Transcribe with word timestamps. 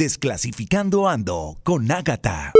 Desclasificando 0.00 1.08
Ando 1.08 1.58
con 1.62 1.92
Ágata. 1.92 2.54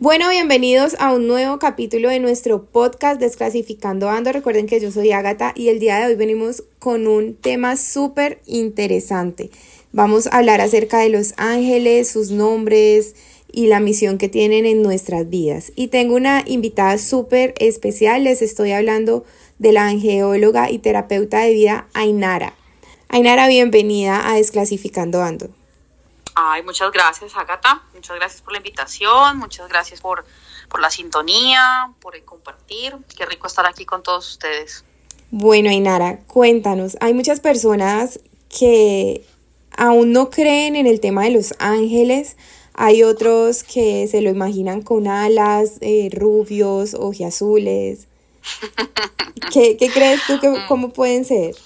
Bueno, 0.00 0.28
bienvenidos 0.28 0.96
a 0.98 1.14
un 1.14 1.26
nuevo 1.26 1.58
capítulo 1.58 2.10
de 2.10 2.20
nuestro 2.20 2.66
podcast 2.66 3.18
Desclasificando 3.18 4.10
Ando. 4.10 4.32
Recuerden 4.32 4.66
que 4.66 4.78
yo 4.78 4.90
soy 4.90 5.12
Ágata 5.12 5.54
y 5.56 5.68
el 5.68 5.78
día 5.78 5.96
de 5.96 6.08
hoy 6.08 6.14
venimos 6.14 6.62
con 6.78 7.06
un 7.06 7.34
tema 7.36 7.78
súper 7.78 8.42
interesante. 8.44 9.48
Vamos 9.92 10.26
a 10.26 10.36
hablar 10.36 10.60
acerca 10.60 10.98
de 10.98 11.08
los 11.08 11.32
ángeles, 11.38 12.10
sus 12.10 12.32
nombres 12.32 13.14
y 13.50 13.68
la 13.68 13.80
misión 13.80 14.18
que 14.18 14.28
tienen 14.28 14.66
en 14.66 14.82
nuestras 14.82 15.30
vidas. 15.30 15.72
Y 15.74 15.86
tengo 15.86 16.16
una 16.16 16.44
invitada 16.46 16.98
súper 16.98 17.54
especial. 17.60 18.24
Les 18.24 18.42
estoy 18.42 18.72
hablando 18.72 19.24
de 19.58 19.72
la 19.72 19.86
angeóloga 19.86 20.70
y 20.70 20.80
terapeuta 20.80 21.40
de 21.40 21.54
vida 21.54 21.88
Ainara. 21.94 22.52
Ainara, 23.08 23.48
bienvenida 23.48 24.30
a 24.30 24.34
Desclasificando 24.34 25.22
Ando. 25.22 25.48
Ay, 26.40 26.62
muchas 26.62 26.92
gracias, 26.92 27.34
Agatha. 27.34 27.82
Muchas 27.92 28.14
gracias 28.14 28.42
por 28.42 28.52
la 28.52 28.58
invitación, 28.58 29.38
muchas 29.38 29.68
gracias 29.68 30.00
por, 30.00 30.24
por 30.68 30.80
la 30.80 30.88
sintonía, 30.88 31.92
por 31.98 32.14
el 32.14 32.24
compartir. 32.24 32.94
Qué 33.16 33.26
rico 33.26 33.48
estar 33.48 33.66
aquí 33.66 33.84
con 33.84 34.04
todos 34.04 34.30
ustedes. 34.30 34.84
Bueno, 35.32 35.68
Ainara, 35.68 36.20
cuéntanos. 36.28 36.96
Hay 37.00 37.12
muchas 37.12 37.40
personas 37.40 38.20
que 38.56 39.26
aún 39.76 40.12
no 40.12 40.30
creen 40.30 40.76
en 40.76 40.86
el 40.86 41.00
tema 41.00 41.24
de 41.24 41.30
los 41.30 41.54
ángeles. 41.58 42.36
Hay 42.72 43.02
otros 43.02 43.64
que 43.64 44.06
se 44.06 44.20
lo 44.20 44.30
imaginan 44.30 44.82
con 44.82 45.08
alas, 45.08 45.78
eh, 45.80 46.08
rubios, 46.12 46.94
ojiazules. 46.94 48.06
¿Qué, 49.52 49.76
¿Qué 49.76 49.90
crees 49.90 50.20
tú 50.28 50.38
que 50.38 50.54
cómo 50.68 50.90
pueden 50.90 51.24
ser? 51.24 51.56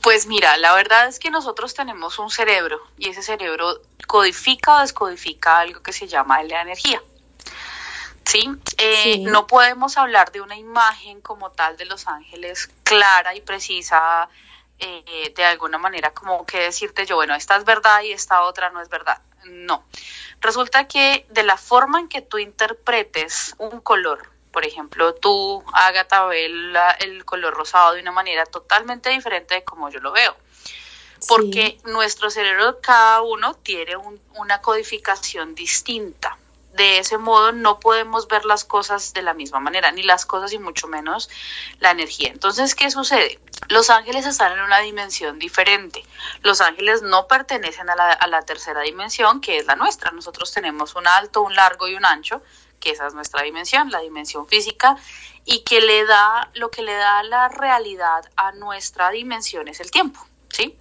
Pues 0.00 0.26
mira, 0.26 0.56
la 0.56 0.74
verdad 0.74 1.08
es 1.08 1.18
que 1.18 1.30
nosotros 1.30 1.74
tenemos 1.74 2.18
un 2.18 2.30
cerebro 2.30 2.80
y 2.96 3.08
ese 3.08 3.22
cerebro 3.22 3.80
codifica 4.06 4.76
o 4.76 4.80
descodifica 4.80 5.58
algo 5.58 5.82
que 5.82 5.92
se 5.92 6.06
llama 6.06 6.42
la 6.44 6.62
energía. 6.62 7.02
¿Sí? 8.24 8.48
Eh, 8.78 9.18
no 9.18 9.48
podemos 9.48 9.98
hablar 9.98 10.30
de 10.30 10.40
una 10.40 10.56
imagen 10.56 11.20
como 11.20 11.50
tal 11.50 11.76
de 11.76 11.84
los 11.86 12.06
ángeles 12.06 12.70
clara 12.84 13.34
y 13.34 13.40
precisa, 13.40 14.28
eh, 14.78 15.32
de 15.34 15.44
alguna 15.44 15.78
manera 15.78 16.14
como 16.14 16.46
que 16.46 16.60
decirte 16.60 17.04
yo, 17.04 17.16
bueno, 17.16 17.34
esta 17.34 17.56
es 17.56 17.64
verdad 17.64 18.02
y 18.02 18.12
esta 18.12 18.42
otra 18.42 18.70
no 18.70 18.80
es 18.80 18.88
verdad. 18.88 19.20
No. 19.44 19.84
Resulta 20.40 20.86
que 20.86 21.26
de 21.30 21.42
la 21.42 21.56
forma 21.56 21.98
en 21.98 22.08
que 22.08 22.22
tú 22.22 22.38
interpretes 22.38 23.54
un 23.58 23.80
color, 23.80 24.31
por 24.52 24.66
ejemplo, 24.66 25.14
tú, 25.14 25.64
Agatha, 25.72 26.26
ves 26.26 26.50
el 27.00 27.24
color 27.24 27.54
rosado 27.54 27.94
de 27.94 28.02
una 28.02 28.12
manera 28.12 28.44
totalmente 28.44 29.10
diferente 29.10 29.54
de 29.54 29.64
como 29.64 29.88
yo 29.88 29.98
lo 30.00 30.12
veo. 30.12 30.36
Porque 31.26 31.78
nuestro 31.84 32.30
cerebro, 32.30 32.80
cada 32.80 33.22
uno, 33.22 33.54
tiene 33.54 33.96
una 34.34 34.60
codificación 34.60 35.54
distinta. 35.54 36.36
De 36.74 36.98
ese 36.98 37.18
modo 37.18 37.52
no 37.52 37.80
podemos 37.80 38.28
ver 38.28 38.44
las 38.44 38.64
cosas 38.64 39.12
de 39.12 39.22
la 39.22 39.34
misma 39.34 39.60
manera, 39.60 39.92
ni 39.92 40.02
las 40.02 40.24
cosas 40.26 40.52
y 40.52 40.58
mucho 40.58 40.88
menos 40.88 41.30
la 41.80 41.90
energía. 41.90 42.28
Entonces, 42.28 42.74
¿qué 42.74 42.90
sucede? 42.90 43.38
Los 43.68 43.90
ángeles 43.90 44.26
están 44.26 44.52
en 44.52 44.60
una 44.60 44.80
dimensión 44.80 45.38
diferente. 45.38 46.02
Los 46.42 46.60
ángeles 46.60 47.02
no 47.02 47.26
pertenecen 47.26 47.88
a 47.90 47.96
la, 47.96 48.12
a 48.12 48.26
la 48.26 48.42
tercera 48.42 48.80
dimensión, 48.80 49.40
que 49.40 49.58
es 49.58 49.66
la 49.66 49.76
nuestra. 49.76 50.10
Nosotros 50.12 50.50
tenemos 50.52 50.94
un 50.94 51.06
alto, 51.06 51.42
un 51.42 51.54
largo 51.54 51.88
y 51.88 51.94
un 51.94 52.04
ancho 52.04 52.42
que 52.82 52.90
esa 52.90 53.06
es 53.06 53.14
nuestra 53.14 53.42
dimensión, 53.42 53.90
la 53.90 54.00
dimensión 54.00 54.46
física, 54.46 54.96
y 55.44 55.60
que 55.60 55.80
le 55.80 56.04
da, 56.04 56.50
lo 56.54 56.70
que 56.70 56.82
le 56.82 56.92
da 56.94 57.22
la 57.22 57.48
realidad 57.48 58.28
a 58.36 58.52
nuestra 58.52 59.10
dimensión 59.10 59.68
es 59.68 59.80
el 59.80 59.90
tiempo. 59.90 60.20
¿Sí? 60.50 60.76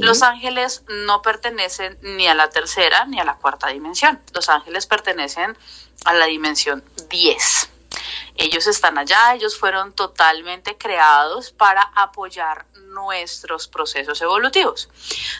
Los 0.00 0.22
ángeles 0.22 0.82
no 0.88 1.22
pertenecen 1.22 1.96
ni 2.02 2.26
a 2.26 2.34
la 2.34 2.50
tercera 2.50 3.04
ni 3.04 3.20
a 3.20 3.24
la 3.24 3.36
cuarta 3.36 3.68
dimensión. 3.68 4.20
Los 4.32 4.48
ángeles 4.48 4.86
pertenecen 4.86 5.56
a 6.04 6.14
la 6.14 6.26
dimensión 6.26 6.82
10. 7.10 7.70
Ellos 8.36 8.66
están 8.66 8.98
allá, 8.98 9.34
ellos 9.34 9.56
fueron 9.56 9.92
totalmente 9.92 10.76
creados 10.76 11.52
para 11.52 11.82
apoyar 11.94 12.66
nuestros 12.94 13.68
procesos 13.68 14.22
evolutivos. 14.22 14.88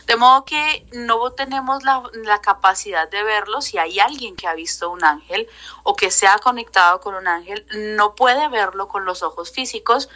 De 0.05 0.15
modo 0.15 0.45
que 0.45 0.85
no 0.91 1.31
tenemos 1.31 1.83
la, 1.83 2.03
la, 2.13 2.41
capacidad 2.41 3.09
de 3.09 3.23
verlo. 3.23 3.61
Si 3.61 3.77
hay 3.77 3.99
alguien 3.99 4.35
que 4.35 4.47
ha 4.47 4.53
visto 4.53 4.91
un 4.91 5.03
ángel 5.03 5.47
o 5.83 5.95
que 5.95 6.11
se 6.11 6.27
ha 6.27 6.37
conectado 6.37 6.99
con 6.99 7.15
un 7.15 7.27
ángel, 7.27 7.65
no 7.95 8.13
puede 8.13 8.47
verlo 8.49 8.87
con 8.87 9.05
los 9.05 9.23
ojos 9.23 9.51
físicos 9.51 10.09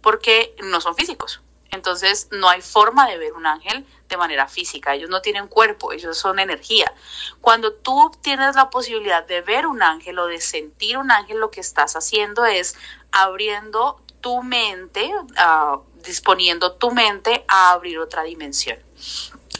porque 0.00 0.54
no 0.62 0.80
son 0.80 0.94
físicos. 0.94 1.40
Entonces 1.74 2.28
no 2.30 2.48
hay 2.48 2.62
forma 2.62 3.08
de 3.08 3.18
ver 3.18 3.32
un 3.32 3.46
ángel 3.46 3.84
de 4.08 4.16
manera 4.16 4.46
física. 4.46 4.94
Ellos 4.94 5.10
no 5.10 5.20
tienen 5.22 5.48
cuerpo, 5.48 5.92
ellos 5.92 6.16
son 6.16 6.38
energía. 6.38 6.92
Cuando 7.40 7.72
tú 7.72 8.12
tienes 8.20 8.54
la 8.54 8.70
posibilidad 8.70 9.26
de 9.26 9.40
ver 9.40 9.66
un 9.66 9.82
ángel 9.82 10.18
o 10.20 10.26
de 10.26 10.40
sentir 10.40 10.98
un 10.98 11.10
ángel, 11.10 11.38
lo 11.38 11.50
que 11.50 11.60
estás 11.60 11.96
haciendo 11.96 12.44
es 12.44 12.76
abriendo 13.10 14.00
tu 14.20 14.42
mente, 14.42 15.12
uh, 15.16 15.82
disponiendo 16.04 16.72
tu 16.72 16.90
mente 16.90 17.44
a 17.48 17.72
abrir 17.72 17.98
otra 17.98 18.22
dimensión 18.22 18.78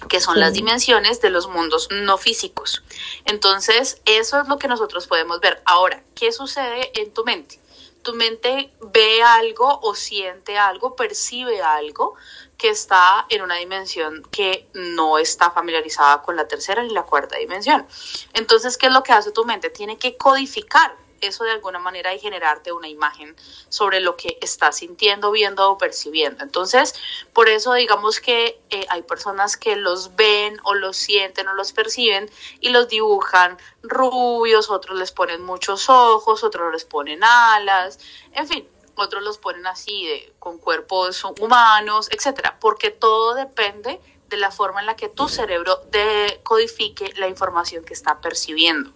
que 0.09 0.21
son 0.21 0.38
las 0.38 0.53
dimensiones 0.53 1.21
de 1.21 1.31
los 1.31 1.49
mundos 1.49 1.88
no 1.91 2.19
físicos. 2.19 2.82
Entonces, 3.25 4.00
eso 4.05 4.41
es 4.41 4.49
lo 4.49 4.59
que 4.59 4.69
nosotros 4.69 5.06
podemos 5.06 5.41
ver. 5.41 5.62
Ahora, 5.65 6.03
¿qué 6.15 6.32
sucede 6.32 6.91
en 7.00 7.12
tu 7.12 7.25
mente? 7.25 7.60
Tu 8.03 8.12
mente 8.12 8.71
ve 8.93 9.22
algo 9.22 9.81
o 9.82 9.94
siente 9.94 10.59
algo, 10.59 10.94
percibe 10.94 11.62
algo 11.62 12.16
que 12.59 12.69
está 12.69 13.26
en 13.31 13.43
una 13.43 13.56
dimensión 13.56 14.22
que 14.31 14.69
no 14.75 15.19
está 15.19 15.50
familiarizada 15.50 16.22
con 16.22 16.37
la 16.37 16.47
tercera 16.47 16.82
ni 16.82 16.91
la 16.91 17.05
cuarta 17.05 17.38
dimensión. 17.38 17.87
Entonces, 18.34 18.76
¿qué 18.76 18.87
es 18.87 18.93
lo 18.93 19.03
que 19.03 19.12
hace 19.12 19.32
tu 19.32 19.44
mente? 19.44 19.71
Tiene 19.71 19.97
que 19.97 20.16
codificar 20.19 20.94
eso 21.20 21.44
de 21.44 21.52
alguna 21.52 21.78
manera 21.78 22.14
y 22.14 22.19
generarte 22.19 22.72
una 22.72 22.88
imagen 22.88 23.34
sobre 23.69 24.00
lo 24.00 24.16
que 24.16 24.38
estás 24.41 24.76
sintiendo, 24.76 25.30
viendo 25.30 25.70
o 25.70 25.78
percibiendo. 25.78 26.44
Entonces, 26.44 26.94
por 27.32 27.48
eso 27.48 27.72
digamos 27.75 28.20
que 28.20 28.60
eh, 28.70 28.86
hay 28.88 29.02
personas 29.02 29.56
que 29.56 29.76
los 29.76 30.16
ven 30.16 30.58
o 30.64 30.75
los 30.75 30.97
sienten 30.97 31.48
o 31.48 31.54
los 31.54 31.72
perciben 31.72 32.30
y 32.60 32.70
los 32.70 32.88
dibujan 32.88 33.58
rubios, 33.82 34.70
otros 34.70 34.98
les 34.98 35.12
ponen 35.12 35.42
muchos 35.42 35.88
ojos, 35.88 36.44
otros 36.44 36.72
les 36.72 36.84
ponen 36.84 37.22
alas, 37.22 37.98
en 38.32 38.48
fin, 38.48 38.69
otros 38.96 39.22
los 39.22 39.38
ponen 39.38 39.66
así 39.66 40.06
de 40.06 40.32
con 40.38 40.58
cuerpos 40.58 41.25
humanos, 41.41 42.08
etcétera, 42.10 42.58
porque 42.60 42.91
todo 42.91 43.34
depende 43.34 44.00
de 44.29 44.37
la 44.37 44.51
forma 44.51 44.81
en 44.81 44.87
la 44.87 44.97
que 44.97 45.09
tu 45.09 45.29
cerebro 45.29 45.83
decodifique 45.91 47.12
la 47.17 47.29
información 47.29 47.85
que 47.85 47.95
está 47.95 48.21
percibiendo. 48.21 48.91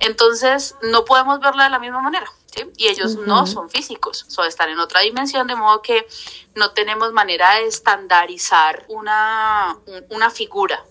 Entonces, 0.00 0.76
no 0.82 1.04
podemos 1.04 1.40
verla 1.40 1.64
de 1.64 1.70
la 1.70 1.78
misma 1.78 2.00
manera. 2.00 2.30
¿sí? 2.46 2.64
Y 2.76 2.88
ellos 2.88 3.16
no 3.16 3.46
son 3.46 3.70
físicos, 3.70 4.24
son, 4.28 4.46
están 4.46 4.70
en 4.70 4.78
otra 4.78 5.00
dimensión, 5.00 5.46
de 5.46 5.56
modo 5.56 5.82
que 5.82 6.06
no 6.54 6.72
tenemos 6.72 7.12
manera 7.12 7.56
de 7.56 7.66
estandarizar 7.66 8.84
una, 8.88 9.78
una 10.10 10.30
figura. 10.30 10.84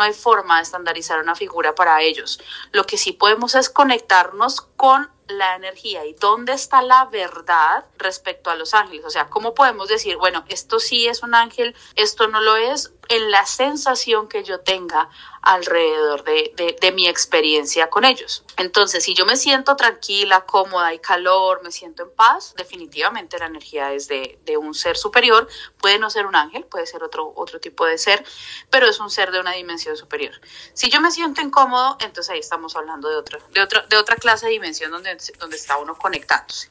No 0.00 0.04
hay 0.04 0.14
forma 0.14 0.56
de 0.56 0.62
estandarizar 0.62 1.20
una 1.20 1.34
figura 1.34 1.74
para 1.74 2.00
ellos. 2.00 2.40
Lo 2.72 2.84
que 2.84 2.96
sí 2.96 3.12
podemos 3.12 3.54
es 3.54 3.68
conectarnos 3.68 4.62
con 4.62 5.10
la 5.28 5.56
energía 5.56 6.06
y 6.06 6.14
dónde 6.14 6.54
está 6.54 6.80
la 6.80 7.04
verdad 7.04 7.84
respecto 7.98 8.48
a 8.48 8.54
los 8.54 8.72
ángeles. 8.72 9.04
O 9.04 9.10
sea, 9.10 9.28
¿cómo 9.28 9.52
podemos 9.52 9.88
decir, 9.88 10.16
bueno, 10.16 10.42
esto 10.48 10.80
sí 10.80 11.06
es 11.06 11.22
un 11.22 11.34
ángel, 11.34 11.76
esto 11.96 12.28
no 12.28 12.40
lo 12.40 12.56
es? 12.56 12.94
en 13.10 13.30
la 13.32 13.44
sensación 13.44 14.28
que 14.28 14.44
yo 14.44 14.60
tenga 14.60 15.10
alrededor 15.42 16.22
de, 16.22 16.76
de, 16.80 16.92
mi 16.92 17.08
experiencia 17.08 17.90
con 17.90 18.04
ellos. 18.04 18.44
Entonces, 18.56 19.02
si 19.02 19.14
yo 19.14 19.26
me 19.26 19.36
siento 19.36 19.74
tranquila, 19.74 20.42
cómoda, 20.42 20.88
hay 20.88 21.00
calor, 21.00 21.60
me 21.64 21.72
siento 21.72 22.04
en 22.04 22.10
paz, 22.14 22.54
definitivamente 22.56 23.36
la 23.38 23.46
energía 23.46 23.92
es 23.92 24.06
de, 24.06 24.38
de, 24.44 24.56
un 24.56 24.74
ser 24.74 24.96
superior. 24.96 25.48
Puede 25.78 25.98
no 25.98 26.08
ser 26.08 26.24
un 26.24 26.36
ángel, 26.36 26.64
puede 26.66 26.86
ser 26.86 27.02
otro, 27.02 27.32
otro 27.34 27.58
tipo 27.58 27.84
de 27.84 27.98
ser, 27.98 28.24
pero 28.70 28.86
es 28.86 29.00
un 29.00 29.10
ser 29.10 29.32
de 29.32 29.40
una 29.40 29.52
dimensión 29.52 29.89
superior. 29.96 30.34
Si 30.74 30.88
yo 30.88 31.00
me 31.00 31.10
siento 31.10 31.40
incómodo, 31.40 31.96
entonces 32.00 32.30
ahí 32.30 32.40
estamos 32.40 32.76
hablando 32.76 33.08
de 33.08 33.16
otra, 33.16 33.38
de 33.52 33.62
otra, 33.62 33.86
de 33.88 33.96
otra 33.96 34.16
clase 34.16 34.46
de 34.46 34.52
dimensión 34.52 34.90
donde, 34.90 35.16
donde 35.38 35.56
está 35.56 35.76
uno 35.78 35.96
conectándose 35.96 36.70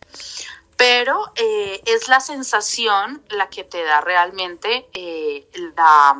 pero 0.79 1.33
eh, 1.35 1.81
es 1.85 2.07
la 2.07 2.21
sensación 2.21 3.21
la 3.27 3.49
que 3.49 3.65
te 3.65 3.83
da 3.83 3.99
realmente 3.99 4.87
eh, 4.93 5.45
la, 5.75 6.15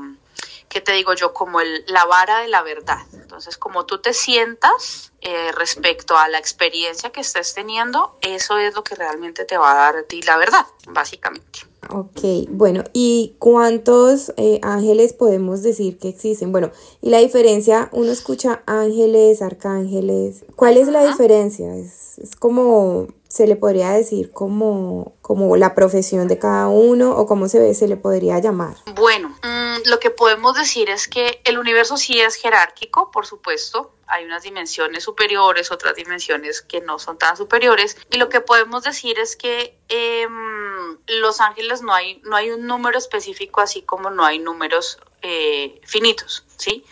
que 0.68 0.82
te 0.82 0.92
digo 0.92 1.14
yo, 1.14 1.34
como 1.34 1.62
el, 1.62 1.86
la 1.88 2.04
vara 2.04 2.40
de 2.40 2.48
la 2.48 2.62
verdad. 2.62 3.00
Entonces, 3.14 3.58
como 3.58 3.86
tú 3.86 4.00
te 4.00 4.14
sientas 4.14 5.14
eh, 5.22 5.52
respecto 5.54 6.18
a 6.18 6.28
la 6.28 6.38
experiencia 6.38 7.12
que 7.12 7.22
estés 7.22 7.54
teniendo, 7.54 8.18
eso 8.22 8.58
es 8.58 8.76
lo 8.76 8.84
que 8.84 8.96
realmente 8.96 9.46
te 9.46 9.58
va 9.58 9.72
a 9.72 9.76
dar 9.76 9.96
a 9.96 10.04
ti 10.04 10.22
la 10.22 10.38
verdad, 10.38 10.66
básicamente. 10.88 11.69
Ok, 11.92 12.48
bueno, 12.50 12.84
¿y 12.94 13.36
cuántos 13.40 14.32
eh, 14.38 14.60
ángeles 14.62 15.14
podemos 15.14 15.64
decir 15.64 15.98
que 15.98 16.10
existen? 16.10 16.52
Bueno, 16.52 16.72
y 17.02 17.10
la 17.10 17.18
diferencia, 17.18 17.90
uno 17.92 18.12
escucha 18.12 18.62
ángeles, 18.68 19.42
arcángeles. 19.42 20.46
¿Cuál 20.56 20.78
es 20.78 20.88
la 20.88 21.06
diferencia? 21.06 21.76
Es, 21.76 22.20
es 22.20 22.36
como 22.36 23.08
se 23.30 23.46
le 23.46 23.56
podría 23.56 23.92
decir 23.92 24.32
como, 24.32 25.14
como 25.22 25.56
la 25.56 25.76
profesión 25.76 26.28
de 26.28 26.40
cada 26.40 26.68
uno 26.68 27.12
o 27.12 27.28
cómo 27.28 27.48
se, 27.48 27.60
ve, 27.60 27.76
se 27.76 27.88
le 27.88 27.96
podría 27.96 28.40
llamar? 28.40 28.76
Bueno, 28.96 29.30
mm, 29.44 29.88
lo 29.88 30.00
que 30.00 30.10
podemos 30.10 30.56
decir 30.58 30.90
es 30.90 31.08
que 31.08 31.40
el 31.46 31.60
universo 31.60 31.96
sí 31.96 32.20
es 32.20 32.36
jerárquico, 32.36 33.12
por 33.12 33.28
supuesto. 33.28 33.94
Hay 34.08 34.26
unas 34.26 34.42
dimensiones 34.42 35.04
superiores, 35.04 35.72
otras 35.72 35.96
dimensiones 35.96 36.64
que 36.64 36.82
no 36.82 36.98
son 36.98 37.20
tan 37.20 37.38
superiores. 37.38 37.98
Y 38.10 38.18
lo 38.18 38.30
que 38.30 38.42
podemos 38.42 38.84
decir 38.84 39.20
es 39.20 39.36
que 39.36 39.78
em, 39.90 40.69
los 41.08 41.42
ángeles 41.42 41.82
no 41.82 41.94
hay, 41.94 42.22
no 42.24 42.36
hay 42.36 42.52
un 42.52 42.68
número 42.68 42.98
específico, 42.98 43.62
así 43.62 43.82
como 43.82 44.10
no 44.10 44.26
hay 44.26 44.40
números 44.40 45.00
eh, 45.22 45.82
finitos. 45.86 46.46
¿sí? 46.60 46.84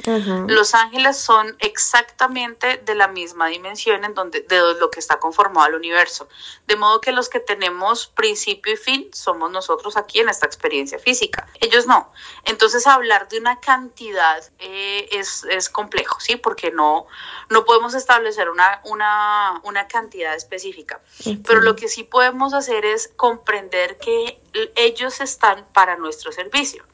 Los 0.48 0.74
ángeles 0.74 1.18
son 1.18 1.56
exactamente 1.60 2.78
de 2.78 2.96
la 2.96 3.08
misma 3.08 3.48
dimensión 3.48 4.04
en 4.06 4.14
donde 4.14 4.42
de 4.42 4.74
lo 4.80 4.90
que 4.90 5.00
está 5.00 5.20
conformado 5.20 5.68
el 5.68 5.76
universo, 5.76 6.28
de 6.66 6.78
modo 6.78 7.02
que 7.02 7.12
los 7.12 7.30
que 7.30 7.40
tenemos 7.40 8.08
principio 8.08 8.74
y 8.74 8.78
fin 8.78 9.10
somos 9.14 9.52
nosotros 9.52 9.98
aquí 9.98 10.20
en 10.20 10.30
esta 10.30 10.46
experiencia 10.46 10.98
física. 11.00 11.48
Ellos 11.60 11.86
no. 11.86 12.12
Entonces 12.46 12.88
hablar 12.88 13.28
de 13.28 13.40
una 13.40 13.60
cantidad 13.60 14.42
eh, 14.60 15.10
es, 15.12 15.44
es, 15.50 15.70
complejo, 15.70 16.20
¿sí? 16.22 16.38
Porque 16.38 16.72
no, 16.72 17.06
no 17.50 17.66
podemos 17.66 17.94
establecer 17.94 18.50
una, 18.50 18.82
una, 18.86 19.60
una 19.64 19.88
cantidad 19.88 20.34
específica. 20.34 21.02
Pero 21.46 21.62
lo 21.62 21.76
que 21.76 21.90
sí 21.90 22.04
podemos 22.04 22.54
hacer 22.54 22.86
es 22.86 23.10
comprender 23.18 23.98
que 23.98 24.40
ellos 24.76 25.20
están 25.22 25.66
para 25.74 25.96
nuestro 25.98 26.32
servicio. 26.32 26.86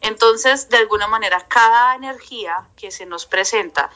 Entonces, 0.00 0.68
de 0.68 0.78
alguna 0.78 1.06
manera, 1.06 1.46
cada 1.48 1.94
energía 1.94 2.68
que 2.76 2.90
se 2.90 3.06
nos 3.06 3.26
presenta, 3.26 3.90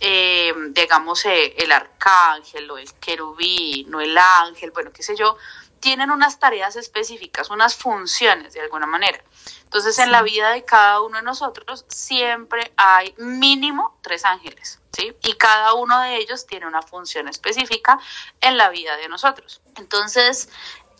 eh, 0.00 0.52
digamos, 0.70 1.24
eh, 1.24 1.54
el 1.58 1.72
arcángel 1.72 2.70
o 2.70 2.78
el 2.78 2.92
querubín 2.94 3.94
o 3.94 4.00
el 4.00 4.16
ángel, 4.16 4.70
bueno, 4.70 4.92
qué 4.92 5.02
sé 5.02 5.16
yo, 5.16 5.36
tienen 5.84 6.10
unas 6.10 6.38
tareas 6.38 6.76
específicas, 6.76 7.50
unas 7.50 7.76
funciones 7.76 8.54
de 8.54 8.62
alguna 8.62 8.86
manera. 8.86 9.22
Entonces, 9.64 9.98
en 9.98 10.12
la 10.12 10.22
vida 10.22 10.50
de 10.50 10.64
cada 10.64 11.02
uno 11.02 11.18
de 11.18 11.22
nosotros 11.22 11.84
siempre 11.88 12.72
hay 12.76 13.14
mínimo 13.18 13.98
tres 14.00 14.24
ángeles, 14.24 14.80
¿sí? 14.92 15.14
Y 15.22 15.34
cada 15.34 15.74
uno 15.74 16.00
de 16.00 16.16
ellos 16.16 16.46
tiene 16.46 16.66
una 16.66 16.80
función 16.80 17.28
específica 17.28 17.98
en 18.40 18.56
la 18.56 18.70
vida 18.70 18.96
de 18.96 19.08
nosotros. 19.08 19.60
Entonces, 19.76 20.48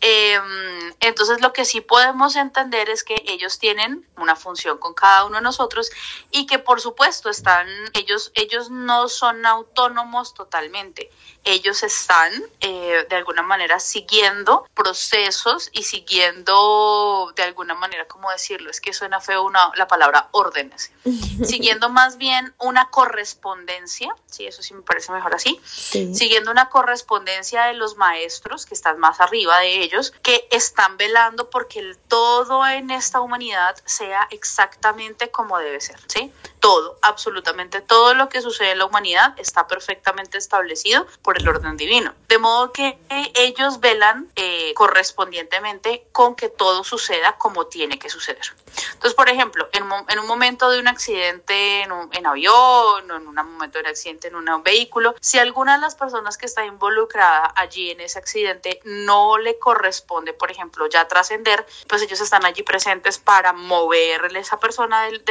Em, 0.00 0.92
entonces 1.00 1.40
lo 1.40 1.52
que 1.52 1.64
sí 1.64 1.80
podemos 1.80 2.36
entender 2.36 2.90
es 2.90 3.04
que 3.04 3.16
ellos 3.26 3.58
tienen 3.58 4.06
una 4.16 4.36
función 4.36 4.78
con 4.78 4.92
cada 4.94 5.24
uno 5.24 5.36
de 5.36 5.42
nosotros 5.42 5.90
y 6.30 6.46
que 6.46 6.58
por 6.58 6.80
supuesto 6.80 7.30
están, 7.30 7.66
ellos, 7.94 8.30
ellos 8.34 8.70
no 8.70 9.08
son 9.08 9.46
autónomos 9.46 10.34
totalmente 10.34 11.10
ellos 11.44 11.82
están 11.82 12.32
eh, 12.60 13.06
de 13.08 13.16
alguna 13.16 13.42
manera 13.42 13.78
siguiendo 13.78 14.66
procesos 14.74 15.70
y 15.72 15.82
siguiendo 15.82 17.32
de 17.36 17.42
alguna 17.42 17.74
manera, 17.74 18.06
¿cómo 18.06 18.30
decirlo? 18.30 18.70
Es 18.70 18.80
que 18.80 18.92
suena 18.92 19.20
feo 19.20 19.44
una, 19.44 19.70
la 19.76 19.86
palabra 19.86 20.28
órdenes. 20.32 20.90
siguiendo 21.44 21.90
más 21.90 22.16
bien 22.16 22.54
una 22.58 22.90
correspondencia, 22.90 24.14
sí, 24.26 24.46
eso 24.46 24.62
sí 24.62 24.74
me 24.74 24.82
parece 24.82 25.12
mejor 25.12 25.34
así, 25.34 25.60
siguiendo 25.64 26.50
una 26.50 26.68
correspondencia 26.68 27.64
de 27.66 27.74
los 27.74 27.96
maestros 27.96 28.66
que 28.66 28.74
están 28.74 28.98
más 28.98 29.20
arriba 29.20 29.58
de 29.58 29.82
ellos, 29.82 30.12
que 30.22 30.46
están 30.50 30.96
velando 30.96 31.50
porque 31.50 31.80
el 31.80 31.98
todo 31.98 32.66
en 32.66 32.90
esta 32.90 33.20
humanidad 33.20 33.76
sea 33.84 34.26
exactamente 34.30 35.30
como 35.30 35.58
debe 35.58 35.80
ser, 35.80 36.00
¿sí? 36.08 36.32
Todo, 36.64 36.98
absolutamente 37.02 37.82
todo 37.82 38.14
lo 38.14 38.30
que 38.30 38.40
sucede 38.40 38.70
en 38.70 38.78
la 38.78 38.86
humanidad 38.86 39.34
está 39.36 39.66
perfectamente 39.66 40.38
establecido 40.38 41.06
por 41.20 41.38
el 41.38 41.46
orden 41.46 41.76
divino. 41.76 42.14
De 42.26 42.38
modo 42.38 42.72
que 42.72 42.98
ellos 43.34 43.80
velan 43.80 44.30
eh, 44.34 44.72
correspondientemente 44.72 46.06
con 46.10 46.34
que 46.34 46.48
todo 46.48 46.82
suceda 46.82 47.36
como 47.36 47.66
tiene 47.66 47.98
que 47.98 48.08
suceder. 48.08 48.54
Entonces, 48.94 49.12
por 49.12 49.28
ejemplo, 49.28 49.68
en, 49.72 49.82
un 50.18 50.26
momento 50.26 50.70
de 50.70 50.78
un 50.78 50.88
accidente 50.88 51.82
en, 51.82 52.26
avión 52.26 52.54
o 52.54 53.16
en 53.16 53.28
un 53.28 53.34
momento 53.34 53.76
de 53.76 53.82
un 53.82 53.90
accidente 53.90 54.28
en 54.28 54.36
un 54.36 54.62
vehículo, 54.62 55.14
si 55.20 55.38
alguna 55.38 55.74
de 55.74 55.82
las 55.82 55.96
personas 55.96 56.38
que 56.38 56.46
está 56.46 56.64
involucrada 56.64 57.52
allí 57.56 57.90
en 57.90 58.00
ese 58.00 58.18
accidente 58.18 58.80
no 58.84 59.36
le 59.36 59.58
corresponde, 59.58 60.32
por 60.32 60.50
ejemplo, 60.50 60.86
ya 60.88 61.06
trascender, 61.08 61.66
pues 61.86 62.00
ellos 62.00 62.22
están 62.22 62.46
allí 62.46 62.62
presentes 62.62 63.18
para 63.18 63.52
moverle 63.52 64.38
a 64.38 64.42
esa 64.42 64.58
persona 64.58 65.02
del 65.02 65.22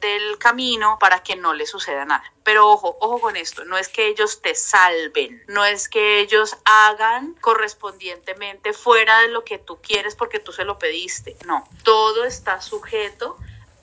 del 0.00 0.38
camino 0.38 0.98
para 0.98 1.22
que 1.22 1.36
no 1.36 1.54
le 1.54 1.66
suceda 1.66 2.04
nada. 2.04 2.24
Pero 2.42 2.68
ojo, 2.68 2.96
ojo 3.00 3.20
con 3.20 3.36
esto, 3.36 3.64
no 3.64 3.76
es 3.76 3.88
que 3.88 4.08
ellos 4.08 4.42
te 4.42 4.54
salven, 4.54 5.42
no 5.46 5.64
es 5.64 5.88
que 5.88 6.20
ellos 6.20 6.56
hagan 6.64 7.34
correspondientemente 7.40 8.72
fuera 8.72 9.20
de 9.20 9.28
lo 9.28 9.44
que 9.44 9.58
tú 9.58 9.78
quieres 9.80 10.16
porque 10.16 10.40
tú 10.40 10.52
se 10.52 10.64
lo 10.64 10.78
pediste, 10.78 11.36
no, 11.46 11.68
todo 11.84 12.24
está 12.24 12.60
sujeto 12.60 13.36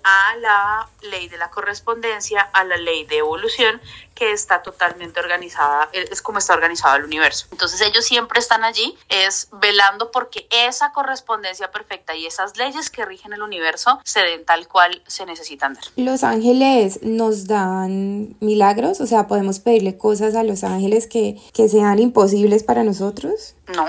a 0.08 0.36
la 0.38 0.88
ley 1.02 1.28
de 1.28 1.38
la 1.38 1.50
correspondencia, 1.50 2.42
a 2.54 2.64
la 2.64 2.78
ley 2.78 3.04
de 3.04 3.18
evolución 3.18 3.82
que 4.16 4.32
está 4.32 4.64
totalmente 4.64 5.20
organizada, 5.20 5.90
es 5.92 6.22
como 6.22 6.40
está 6.40 6.54
organizado 6.54 6.96
el 6.96 7.04
universo. 7.04 7.48
Entonces 7.52 7.82
ellos 7.82 8.06
siempre 8.06 8.40
están 8.40 8.64
allí, 8.64 8.98
es 9.10 9.50
velando 9.52 10.10
porque 10.12 10.48
esa 10.50 10.94
correspondencia 10.94 11.72
perfecta 11.72 12.16
y 12.16 12.26
esas 12.26 12.56
leyes 12.56 12.90
que 12.90 13.06
rigen 13.06 13.34
el 13.34 13.42
universo 13.42 14.00
se 14.06 14.22
den 14.22 14.46
tal 14.46 14.68
cual 14.70 15.04
se 15.08 15.26
necesitan 15.26 15.74
dar. 15.74 15.84
¿Los 15.98 16.24
ángeles 16.24 17.04
nos 17.04 17.46
dan 17.48 18.38
milagros? 18.40 19.02
O 19.02 19.08
sea, 19.08 19.28
¿podemos 19.28 19.60
pedirle 19.60 19.98
cosas 19.98 20.36
a 20.36 20.44
los 20.44 20.64
ángeles 20.64 21.06
que, 21.06 21.36
que 21.54 21.68
sean 21.68 22.00
imposibles 22.00 22.64
para 22.64 22.84
nosotros? 22.84 23.56
No, 23.68 23.86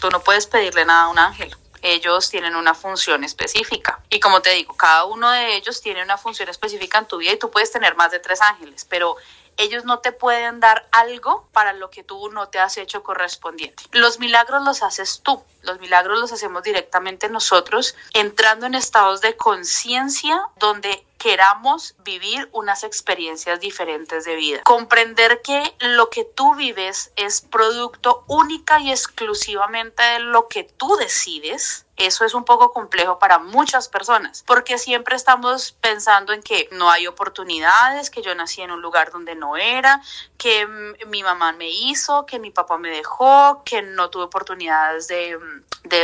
tú 0.00 0.10
no 0.10 0.20
puedes 0.20 0.46
pedirle 0.48 0.84
nada 0.84 1.04
a 1.04 1.08
un 1.10 1.18
ángel 1.18 1.56
ellos 1.84 2.30
tienen 2.30 2.56
una 2.56 2.74
función 2.74 3.24
específica. 3.24 4.00
Y 4.08 4.18
como 4.18 4.40
te 4.40 4.50
digo, 4.50 4.74
cada 4.74 5.04
uno 5.04 5.30
de 5.30 5.54
ellos 5.56 5.82
tiene 5.82 6.02
una 6.02 6.16
función 6.16 6.48
específica 6.48 6.98
en 6.98 7.06
tu 7.06 7.18
vida 7.18 7.32
y 7.32 7.38
tú 7.38 7.50
puedes 7.50 7.70
tener 7.70 7.94
más 7.94 8.10
de 8.10 8.20
tres 8.20 8.40
ángeles, 8.40 8.86
pero 8.88 9.16
ellos 9.56 9.84
no 9.84 10.00
te 10.00 10.12
pueden 10.12 10.60
dar 10.60 10.88
algo 10.92 11.48
para 11.52 11.72
lo 11.72 11.90
que 11.90 12.02
tú 12.02 12.30
no 12.30 12.48
te 12.48 12.58
has 12.58 12.76
hecho 12.76 13.02
correspondiente. 13.02 13.84
Los 13.92 14.18
milagros 14.18 14.64
los 14.64 14.82
haces 14.82 15.20
tú, 15.22 15.42
los 15.62 15.80
milagros 15.80 16.18
los 16.18 16.32
hacemos 16.32 16.62
directamente 16.62 17.28
nosotros, 17.28 17.94
entrando 18.12 18.66
en 18.66 18.74
estados 18.74 19.20
de 19.20 19.36
conciencia 19.36 20.48
donde 20.56 21.04
queramos 21.24 21.94
vivir 22.04 22.50
unas 22.52 22.84
experiencias 22.84 23.58
diferentes 23.58 24.24
de 24.26 24.34
vida. 24.36 24.62
Comprender 24.62 25.40
que 25.40 25.74
lo 25.80 26.10
que 26.10 26.24
tú 26.24 26.54
vives 26.54 27.12
es 27.16 27.40
producto 27.40 28.24
única 28.26 28.78
y 28.80 28.90
exclusivamente 28.90 30.02
de 30.02 30.18
lo 30.18 30.48
que 30.48 30.64
tú 30.64 30.96
decides 30.96 31.86
eso 31.96 32.24
es 32.24 32.34
un 32.34 32.44
poco 32.44 32.72
complejo 32.72 33.18
para 33.18 33.38
muchas 33.38 33.88
personas, 33.88 34.42
porque 34.46 34.78
siempre 34.78 35.16
estamos 35.16 35.72
pensando 35.80 36.32
en 36.32 36.42
que 36.42 36.68
no 36.72 36.90
hay 36.90 37.06
oportunidades, 37.06 38.10
que 38.10 38.22
yo 38.22 38.34
nací 38.34 38.62
en 38.62 38.70
un 38.70 38.82
lugar 38.82 39.12
donde 39.12 39.34
no 39.34 39.56
era, 39.56 40.02
que 40.36 40.66
mi 41.06 41.22
mamá 41.22 41.52
me 41.52 41.70
hizo, 41.70 42.26
que 42.26 42.38
mi 42.38 42.50
papá 42.50 42.78
me 42.78 42.90
dejó, 42.90 43.62
que 43.64 43.82
no 43.82 44.10
tuve 44.10 44.24
oportunidades 44.24 45.06
de, 45.08 45.38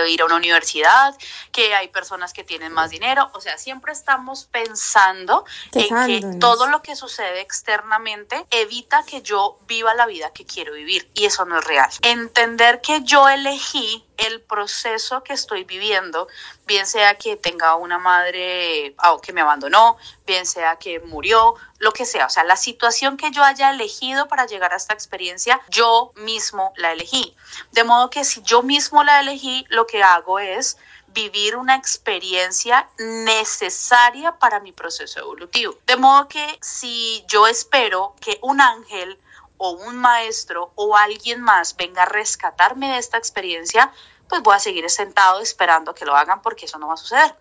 ir 0.09 0.23
a 0.23 0.25
una 0.27 0.37
universidad, 0.37 1.17
que 1.53 1.75
hay 1.75 1.89
personas 1.89 2.33
que 2.33 2.45
tienen 2.45 2.73
más 2.73 2.91
dinero, 2.91 3.31
o 3.35 3.41
sea, 3.41 3.59
siempre 3.59 3.93
estamos 3.93 4.45
pensando 4.45 5.45
en 5.73 6.07
que 6.07 6.39
todo 6.39 6.67
lo 6.67 6.83
que 6.83 6.97
sucede 6.97 7.41
externamente 7.41 8.47
evita 8.51 9.05
que 9.05 9.23
yo 9.23 9.59
viva 9.67 9.95
la 9.95 10.07
vida 10.07 10.33
que 10.33 10.47
quiero 10.47 10.75
vivir 10.75 11.11
y 11.15 11.25
eso 11.25 11.45
no 11.45 11.59
es 11.59 11.65
real. 11.65 11.91
Entender 12.03 12.81
que 12.81 13.03
yo 13.03 13.29
elegí 13.29 14.07
el 14.27 14.41
proceso 14.41 15.23
que 15.23 15.33
estoy 15.33 15.65
viviendo, 15.65 16.29
bien 16.67 16.87
sea 16.87 17.17
que 17.17 17.37
tenga 17.37 17.75
una 17.77 17.99
madre 17.99 18.95
ah, 18.99 19.17
que 19.23 19.33
me 19.33 19.41
abandonó, 19.41 19.97
bien 20.27 20.47
sea 20.47 20.77
que 20.77 21.01
murió, 21.01 21.55
lo 21.79 21.93
que 21.93 22.05
sea, 22.05 22.27
o 22.27 22.31
sea, 22.31 22.45
la 22.45 22.57
situación 22.57 23.17
que 23.17 23.31
yo 23.31 23.43
haya 23.43 23.71
elegido 23.71 24.29
para 24.29 24.47
llegar 24.47 24.73
a 24.73 24.77
esta 24.77 24.95
experiencia, 24.95 25.61
yo 25.69 26.13
mismo 26.17 26.73
la 26.77 26.93
elegí. 26.93 27.35
De 27.73 27.85
modo 27.85 28.11
que 28.11 28.25
si 28.25 28.43
yo 28.43 28.63
mismo 28.63 29.03
la 29.05 29.21
elegí, 29.21 29.65
lo 29.69 29.87
que 29.87 30.03
hago 30.03 30.39
es 30.39 30.77
vivir 31.09 31.57
una 31.57 31.77
experiencia 31.77 32.89
necesaria 32.99 34.39
para 34.39 34.61
mi 34.61 34.73
proceso 34.73 35.21
evolutivo. 35.21 35.77
De 35.87 35.97
modo 35.97 36.29
que 36.29 36.59
si 36.61 37.25
yo 37.27 37.47
espero 37.47 38.15
que 38.21 38.39
un 38.43 38.61
ángel 38.61 39.19
o 39.63 39.73
un 39.73 39.97
maestro 39.97 40.73
o 40.75 40.97
alguien 40.97 41.43
más 41.43 41.77
venga 41.77 42.05
a 42.05 42.07
rescatarme 42.07 42.93
de 42.93 42.99
esta 42.99 43.19
experiencia, 43.19 43.93
pues 44.27 44.41
voy 44.43 44.57
a 44.57 44.59
seguir 44.59 44.89
sentado 44.89 45.41
esperando 45.41 45.95
que 45.95 46.07
lo 46.07 46.17
hagan 46.17 46.41
porque 46.41 46.65
eso 46.65 46.79
no 46.79 46.89
va 46.89 46.95
a 46.95 46.97
suceder. 46.97 47.37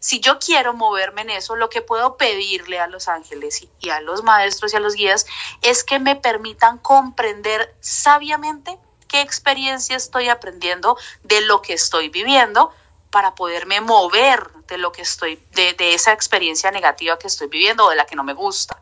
Si 0.00 0.18
yo 0.18 0.40
quiero 0.40 0.74
moverme 0.74 1.22
en 1.22 1.30
eso, 1.30 1.54
lo 1.54 1.70
que 1.70 1.80
puedo 1.80 2.16
pedirle 2.16 2.80
a 2.80 2.88
los 2.88 3.06
ángeles 3.06 3.64
y, 3.78 3.90
a 3.90 4.00
los 4.00 4.24
maestros 4.24 4.72
y 4.72 4.76
a 4.78 4.80
los 4.80 4.94
guías 4.94 5.26
es 5.62 5.84
que 5.84 6.00
me 6.00 6.16
permitan 6.16 6.76
comprender 6.78 7.72
sabiamente 7.78 8.76
qué 9.06 9.20
experiencia 9.20 9.96
estoy 9.96 10.28
aprendiendo 10.28 10.98
de 11.22 11.40
lo 11.42 11.62
que 11.62 11.74
estoy 11.74 12.08
viviendo 12.08 12.72
para 13.10 13.34
poderme 13.34 13.80
mover 13.80 14.50
de 14.68 14.78
lo 14.78 14.92
que 14.92 15.02
estoy, 15.02 15.36
de, 15.52 15.74
de 15.74 15.94
esa 15.94 16.12
experiencia 16.12 16.70
negativa 16.70 17.18
que 17.18 17.26
estoy 17.26 17.48
viviendo 17.48 17.86
o 17.86 17.90
de 17.90 17.96
la 17.96 18.06
que 18.06 18.16
no 18.16 18.24
me 18.24 18.34
gusta. 18.34 18.80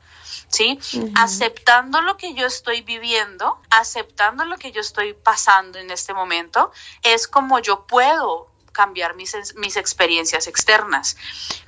¿sí? 0.49 0.79
Aceptando 1.15 2.01
lo 2.01 2.17
que 2.17 2.35
yo 2.35 2.47
estoy 2.47 2.83
viviendo, 2.83 3.59
aceptando 3.71 4.45
lo 4.45 4.57
que 4.57 4.73
yo 4.73 4.81
estoy 4.81 5.13
pasando 5.13 5.79
en 5.79 5.91
este 5.91 6.15
momento, 6.15 6.73
es 7.03 7.29
como 7.29 7.59
yo 7.59 7.87
puedo 7.87 8.49
cambiar 8.73 9.15
mis, 9.15 9.35
mis 9.57 9.77
experiencias 9.77 10.47
externas, 10.47 11.17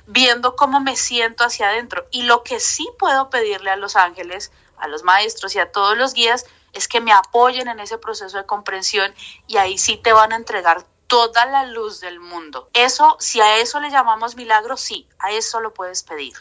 viendo 0.07 0.55
cómo 0.55 0.79
me 0.79 0.95
siento 0.95 1.43
hacia 1.43 1.69
adentro. 1.69 2.07
Y 2.11 2.23
lo 2.23 2.43
que 2.43 2.59
sí 2.59 2.87
puedo 2.97 3.29
pedirle 3.29 3.69
a 3.69 3.75
los 3.75 3.95
ángeles, 3.95 4.51
a 4.77 4.87
los 4.87 5.03
maestros 5.03 5.55
y 5.55 5.59
a 5.59 5.71
todos 5.71 5.97
los 5.97 6.13
guías 6.13 6.45
es 6.73 6.87
que 6.87 7.01
me 7.01 7.11
apoyen 7.11 7.67
en 7.67 7.79
ese 7.79 7.97
proceso 7.97 8.37
de 8.37 8.45
comprensión 8.45 9.13
y 9.45 9.57
ahí 9.57 9.77
sí 9.77 9.97
te 9.97 10.13
van 10.13 10.31
a 10.31 10.37
entregar 10.37 10.85
toda 11.11 11.45
la 11.45 11.65
luz 11.65 11.99
del 11.99 12.21
mundo. 12.21 12.69
Eso, 12.73 13.17
si 13.19 13.41
a 13.41 13.57
eso 13.57 13.81
le 13.81 13.91
llamamos 13.91 14.37
milagro, 14.37 14.77
sí, 14.77 15.09
a 15.19 15.31
eso 15.31 15.59
lo 15.59 15.73
puedes 15.73 16.03
pedir. 16.03 16.31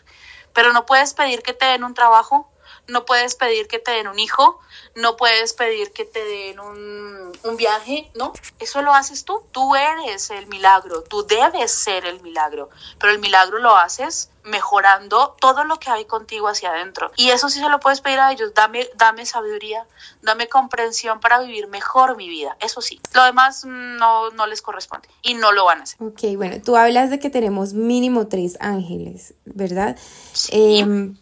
Pero 0.53 0.73
no 0.73 0.87
puedes 0.87 1.13
pedir 1.13 1.43
que 1.43 1.55
te 1.55 1.67
den 1.67 1.83
un 1.83 1.93
trabajo, 1.93 2.49
no 2.91 3.05
puedes 3.05 3.35
pedir 3.35 3.69
que 3.69 3.79
te 3.79 3.93
den 3.93 4.09
un 4.09 4.19
hijo, 4.19 4.59
no 4.95 5.17
puedes 5.17 5.53
pedir 5.53 5.93
que 5.93 6.05
te 6.05 6.25
den 6.25 6.61
un, 6.61 7.33
un, 7.43 7.57
viaje, 7.57 8.11
no, 8.15 8.33
eso 8.59 8.83
lo 8.83 8.93
haces 8.93 9.25
tú, 9.25 9.43
tú 9.53 9.75
eres 9.77 10.31
el 10.31 10.47
milagro, 10.49 11.03
tú 11.03 11.27
debes 11.27 11.71
ser 11.71 12.05
el 12.05 12.21
milagro, 12.21 12.69
pero 12.99 13.13
el 13.13 13.21
milagro 13.21 13.59
lo 13.59 13.77
haces 13.77 14.31
mejorando 14.45 15.37
todo 15.39 15.65
lo 15.65 15.79
que 15.79 15.91
hay 15.91 16.07
contigo 16.07 16.49
hacia 16.49 16.71
adentro. 16.71 17.13
Y 17.17 17.29
eso 17.29 17.49
sí 17.49 17.61
se 17.61 17.69
lo 17.69 17.79
puedes 17.79 18.01
pedir 18.01 18.19
a 18.19 18.33
ellos, 18.33 18.53
dame, 18.55 18.89
dame 18.97 19.27
sabiduría, 19.27 19.87
dame 20.23 20.49
comprensión 20.49 21.21
para 21.21 21.41
vivir 21.41 21.69
mejor 21.69 22.17
mi 22.17 22.29
vida, 22.29 22.57
eso 22.61 22.81
sí. 22.81 23.01
Lo 23.15 23.25
demás 23.25 23.65
no, 23.65 24.31
no 24.31 24.47
les 24.47 24.63
corresponde 24.63 25.09
y 25.23 25.35
no 25.35 25.53
lo 25.53 25.67
van 25.67 25.81
a 25.81 25.83
hacer. 25.85 26.03
Ok, 26.03 26.37
bueno, 26.37 26.57
tú 26.65 26.77
hablas 26.77 27.11
de 27.11 27.19
que 27.19 27.31
tenemos 27.31 27.75
mínimo 27.75 28.27
tres 28.27 28.57
ángeles, 28.61 29.35
¿verdad? 29.45 29.97
Sí. 30.33 30.81
Eh, 30.81 31.15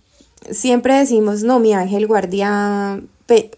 siempre 0.51 0.95
decimos, 0.95 1.43
no, 1.43 1.59
mi 1.59 1.73
ángel 1.75 2.07
guardián, 2.07 3.09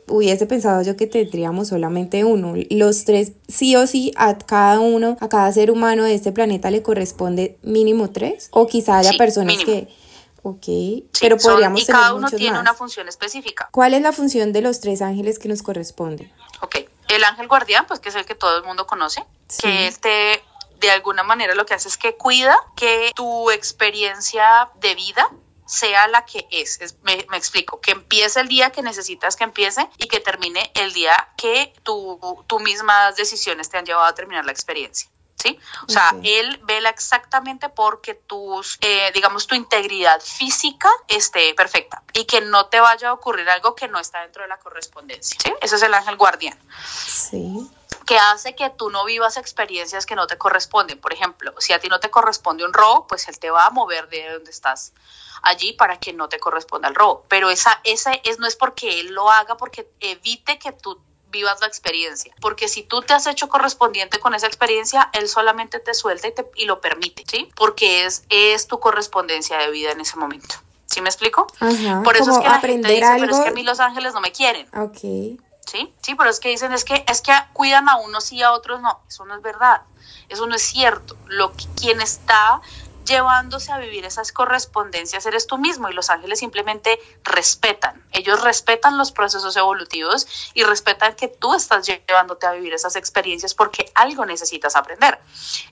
hubiese 0.09 0.47
pensado 0.47 0.83
yo 0.83 0.97
que 0.97 1.07
tendríamos 1.07 1.69
solamente 1.69 2.25
uno. 2.25 2.55
Los 2.71 3.05
tres, 3.05 3.33
sí 3.49 3.77
o 3.77 3.87
sí, 3.87 4.13
a 4.17 4.37
cada 4.37 4.81
uno, 4.81 5.17
a 5.21 5.29
cada 5.29 5.53
ser 5.53 5.71
humano 5.71 6.05
de 6.05 6.15
este 6.15 6.33
planeta 6.33 6.71
le 6.71 6.83
corresponde 6.83 7.57
mínimo 7.63 8.11
tres. 8.11 8.49
O 8.51 8.67
quizá 8.67 8.99
haya 8.99 9.13
Sí, 9.13 9.19
personas 9.19 9.57
mínimo. 9.57 9.67
que... 9.87 10.11
Ok, 10.43 10.65
Sí, 10.65 11.07
pero 11.21 11.39
son- 11.39 11.53
podríamos 11.53 11.83
y 11.83 11.85
tener 11.87 12.01
cada 12.01 12.15
uno 12.15 12.23
muchos 12.23 12.39
tiene 12.39 12.53
más. 12.55 12.63
una 12.63 12.75
función 12.75 13.09
específica. 13.09 13.69
¿Cuál 13.73 13.93
es 13.95 14.01
la 14.03 14.11
función 14.13 14.53
de 14.55 14.63
los 14.63 14.81
tres 14.81 15.03
ángeles 15.03 15.39
que 15.39 15.49
nos 15.49 15.63
corresponde? 15.63 16.33
Ok, 16.63 16.77
el 17.11 17.25
ángel 17.25 17.47
guardián, 17.47 17.85
pues 17.87 18.01
que 18.01 18.09
es 18.09 18.15
el 18.15 18.25
que 18.25 18.35
todo 18.35 18.57
el 18.57 18.65
mundo 18.65 18.87
conoce, 18.87 19.23
Sí. 19.49 19.63
que 19.63 19.87
este 19.87 20.43
de 20.81 20.91
alguna 20.91 21.23
manera 21.25 21.55
lo 21.55 21.67
que 21.67 21.75
hace 21.75 21.89
es 21.89 21.99
que 21.99 22.17
cuida 22.17 22.57
que 22.75 23.13
tu 23.15 23.51
experiencia 23.51 24.71
de 24.81 24.95
vida 24.95 25.29
sea 25.71 26.09
la 26.09 26.25
que 26.25 26.47
es. 26.51 26.81
Es- 26.81 26.97
me, 27.03 27.25
me 27.31 27.37
explico, 27.37 27.81
que 27.81 27.93
empiece 27.93 28.41
el 28.41 28.49
día 28.49 28.71
que 28.71 28.83
necesitas 28.83 29.37
que 29.37 29.45
empiece 29.45 29.89
y 29.99 30.09
que 30.09 30.21
termine 30.21 30.71
el 30.75 30.93
día 30.93 31.29
que 31.37 31.73
tu, 31.85 32.45
tus 32.47 32.61
mismas 32.61 33.15
decisiones 33.17 33.69
te 33.71 33.79
han 33.79 33.85
llevado 33.87 34.07
a 34.07 34.15
terminar 34.15 34.45
la 34.45 34.53
experiencia. 34.53 35.09
¿Sí? 35.43 35.59
O 35.89 35.91
sea, 35.91 36.13
él 36.23 36.61
vela 36.65 36.91
exactamente 36.91 37.71
porque 37.71 38.13
tus, 38.13 38.77
eh, 38.83 39.11
digamos, 39.15 39.47
tu 39.47 39.55
integridad 39.55 40.21
física 40.21 40.91
esté 41.09 41.55
perfecta 41.55 42.03
y 42.13 42.27
que 42.27 42.43
no 42.43 42.67
te 42.67 42.79
vaya 42.79 43.09
a 43.09 43.13
ocurrir 43.15 43.49
algo 43.49 43.75
que 43.75 43.89
no 43.89 43.99
está 43.99 44.21
dentro 44.21 44.43
de 44.43 44.49
la 44.49 44.59
correspondencia. 44.59 45.39
¿sí? 45.43 45.51
Ese 45.63 45.77
es 45.77 45.83
el 45.83 45.95
ángel 45.95 46.17
guardián 46.19 46.59
Sí. 47.07 47.71
Que 48.11 48.19
hace 48.19 48.57
que 48.57 48.69
tú 48.71 48.91
no 48.91 49.05
vivas 49.05 49.37
experiencias 49.37 50.05
que 50.05 50.17
no 50.17 50.27
te 50.27 50.37
corresponden. 50.37 50.99
Por 50.99 51.13
ejemplo, 51.13 51.55
si 51.59 51.73
a 51.73 51.79
ti 51.79 51.89
no 51.89 52.01
te 52.01 52.11
corresponde 52.11 52.65
un 52.65 52.73
robo, 52.73 53.07
pues 53.07 53.29
él 53.29 53.39
te 53.39 53.51
va 53.51 53.67
a 53.67 53.71
mover 53.71 54.09
de 54.09 54.33
donde 54.33 54.51
estás 54.51 54.93
allí 55.43 55.75
para 55.75 56.01
que 56.01 56.13
no 56.13 56.29
te 56.29 56.41
corresponda 56.41 56.89
el 56.89 56.97
robo. 56.97 57.25
Pero 57.29 57.51
esa, 57.51 57.81
esa 57.85 58.13
es, 58.25 58.41
no 58.41 58.49
es 58.49 58.57
porque 58.57 58.99
él 58.99 59.15
lo 59.15 59.31
haga, 59.31 59.57
porque 59.57 59.89
evite 60.01 60.59
que 60.59 60.73
tú 60.73 60.99
vivas 61.29 61.61
la 61.61 61.69
experiencia. 61.69 62.35
Porque 62.41 62.67
si 62.67 62.83
tú 62.83 63.01
te 63.01 63.15
has 63.15 63.29
hecho 63.29 63.49
correspondiente 63.49 64.19
con 64.19 64.35
esa 64.35 64.49
experiencia, 64.49 65.09
él 65.13 65.29
solamente 65.29 65.79
te 65.79 65.95
suelta 65.95 66.27
y, 66.27 66.35
te, 66.35 66.51
y 66.57 66.65
lo 66.65 66.81
permite, 66.81 67.23
¿sí? 67.31 67.49
Porque 67.55 68.07
es, 68.07 68.25
es 68.29 68.67
tu 68.67 68.81
correspondencia 68.81 69.57
de 69.59 69.71
vida 69.71 69.93
en 69.93 70.01
ese 70.01 70.17
momento. 70.17 70.57
¿Sí 70.87 71.01
me 71.01 71.11
explico? 71.11 71.47
Ajá. 71.61 72.03
Por 72.03 72.17
eso 72.17 72.33
es 72.33 72.39
que 72.39 72.43
la 72.43 72.59
gente 72.59 72.59
aprender 72.59 72.91
dice, 72.91 73.05
algo. 73.05 73.21
pero 73.21 73.37
es 73.37 73.41
que 73.45 73.51
a 73.51 73.53
mí 73.53 73.63
los 73.63 73.79
ángeles 73.79 74.15
no 74.15 74.21
me 74.21 74.33
quieren. 74.33 74.67
Ok. 74.77 75.39
¿Sí? 75.71 75.95
Sí, 76.03 76.15
pero 76.17 76.29
es 76.29 76.41
que 76.41 76.49
dicen 76.49 76.73
es 76.73 76.85
que 76.85 77.05
es 77.09 77.21
que 77.23 77.33
cuidan 77.53 77.89
a 77.89 77.97
unos 77.97 78.33
y 78.33 78.43
a 78.43 78.53
otros 78.53 78.81
no. 78.81 79.01
Eso 79.09 79.25
no 79.25 79.37
es 79.37 79.43
verdad. 79.43 79.83
Eso 80.29 80.47
no 80.47 80.55
es 80.57 80.63
cierto. 80.63 81.17
Lo 81.27 81.53
que, 81.53 81.65
quien 81.77 82.01
está 82.01 82.61
llevándose 83.05 83.73
a 83.73 83.79
vivir 83.79 84.05
esas 84.05 84.33
correspondencias 84.33 85.27
eres 85.27 85.47
tú 85.47 85.59
mismo 85.59 85.89
y 85.89 85.95
los 85.95 86.11
ángeles 86.11 86.39
simplemente 86.39 86.99
respetan. 87.25 88.05
Ellos 88.13 88.43
respetan 88.43 88.99
los 88.99 89.13
procesos 89.13 89.57
evolutivos 89.57 90.27
y 90.55 90.65
respetan 90.65 91.15
que 91.15 91.29
tú 91.29 91.55
estás 91.55 91.87
llevándote 91.87 92.47
a 92.47 92.53
vivir 92.53 92.75
esas 92.75 92.97
experiencias 92.97 93.55
porque 93.55 93.91
algo 93.95 94.27
necesitas 94.27 94.77
aprender. 94.77 95.19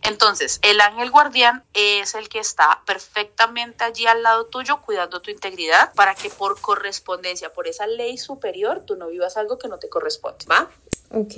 Entonces, 0.03 0.59
el 0.63 0.81
ángel 0.81 1.11
guardián 1.11 1.65
es 1.75 2.15
el 2.15 2.29
que 2.29 2.39
está 2.39 2.83
perfectamente 2.87 3.85
allí 3.85 4.07
al 4.07 4.23
lado 4.23 4.47
tuyo 4.47 4.81
cuidando 4.81 5.21
tu 5.21 5.31
integridad 5.31 5.93
para 5.95 6.15
que 6.15 6.31
por 6.31 6.61
correspondencia, 6.61 7.53
por 7.53 7.69
esa 7.69 7.87
ley 7.87 8.19
superior, 8.19 8.83
tú 8.87 8.97
no 8.97 9.09
vivas 9.09 9.37
algo 9.37 9.59
que 9.59 9.69
no 9.69 9.79
te 9.79 9.89
corresponde, 9.89 10.47
¿va? 10.47 10.69
Ok. 11.11 11.35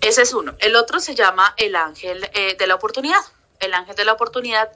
Ese 0.00 0.22
es 0.22 0.32
uno. 0.32 0.54
El 0.58 0.76
otro 0.76 1.00
se 1.00 1.14
llama 1.14 1.54
el 1.56 1.74
ángel 1.74 2.28
eh, 2.34 2.56
de 2.56 2.66
la 2.66 2.76
oportunidad. 2.76 3.20
El 3.60 3.74
ángel 3.74 3.96
de 3.96 4.04
la 4.04 4.12
oportunidad 4.12 4.70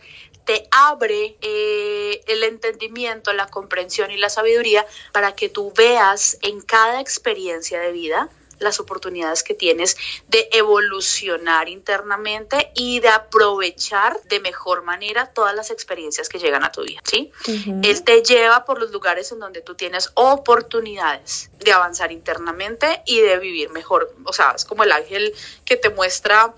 te 0.45 0.67
abre 0.71 1.37
eh, 1.41 2.23
el 2.27 2.43
entendimiento, 2.45 3.33
la 3.33 3.47
comprensión 3.47 4.11
y 4.11 4.17
la 4.17 4.31
sabiduría 4.31 4.87
para 5.13 5.35
que 5.35 5.49
tú 5.49 5.73
veas 5.77 6.39
en 6.43 6.61
cada 6.61 7.01
experiencia 7.01 7.81
de 7.81 7.93
vida 7.93 8.31
las 8.61 8.79
oportunidades 8.79 9.43
que 9.43 9.55
tienes 9.55 9.97
de 10.29 10.49
evolucionar 10.53 11.69
internamente 11.69 12.71
y 12.75 13.01
de 13.01 13.09
aprovechar 13.09 14.21
de 14.25 14.39
mejor 14.39 14.85
manera 14.85 15.33
todas 15.33 15.57
las 15.57 15.71
experiencias 15.71 16.29
que 16.29 16.39
llegan 16.39 16.63
a 16.63 16.71
tu 16.71 16.83
vida, 16.83 17.01
¿sí? 17.05 17.33
Él 17.83 18.05
te 18.05 18.23
lleva 18.23 18.65
por 18.65 18.79
los 18.79 18.91
lugares 18.93 19.33
en 19.33 19.41
donde 19.41 19.63
tú 19.63 19.75
tienes 19.75 20.11
oportunidades 20.15 21.51
de 21.59 21.73
avanzar 21.73 22.13
internamente 22.13 23.03
y 23.07 23.21
de 23.21 23.39
vivir 23.39 23.71
mejor. 23.71 24.15
O 24.25 24.33
sea, 24.33 24.53
es 24.55 24.65
como 24.65 24.85
el 24.85 24.93
ángel 24.93 25.35
que 25.65 25.77
te 25.77 25.91
muestra 25.91 26.55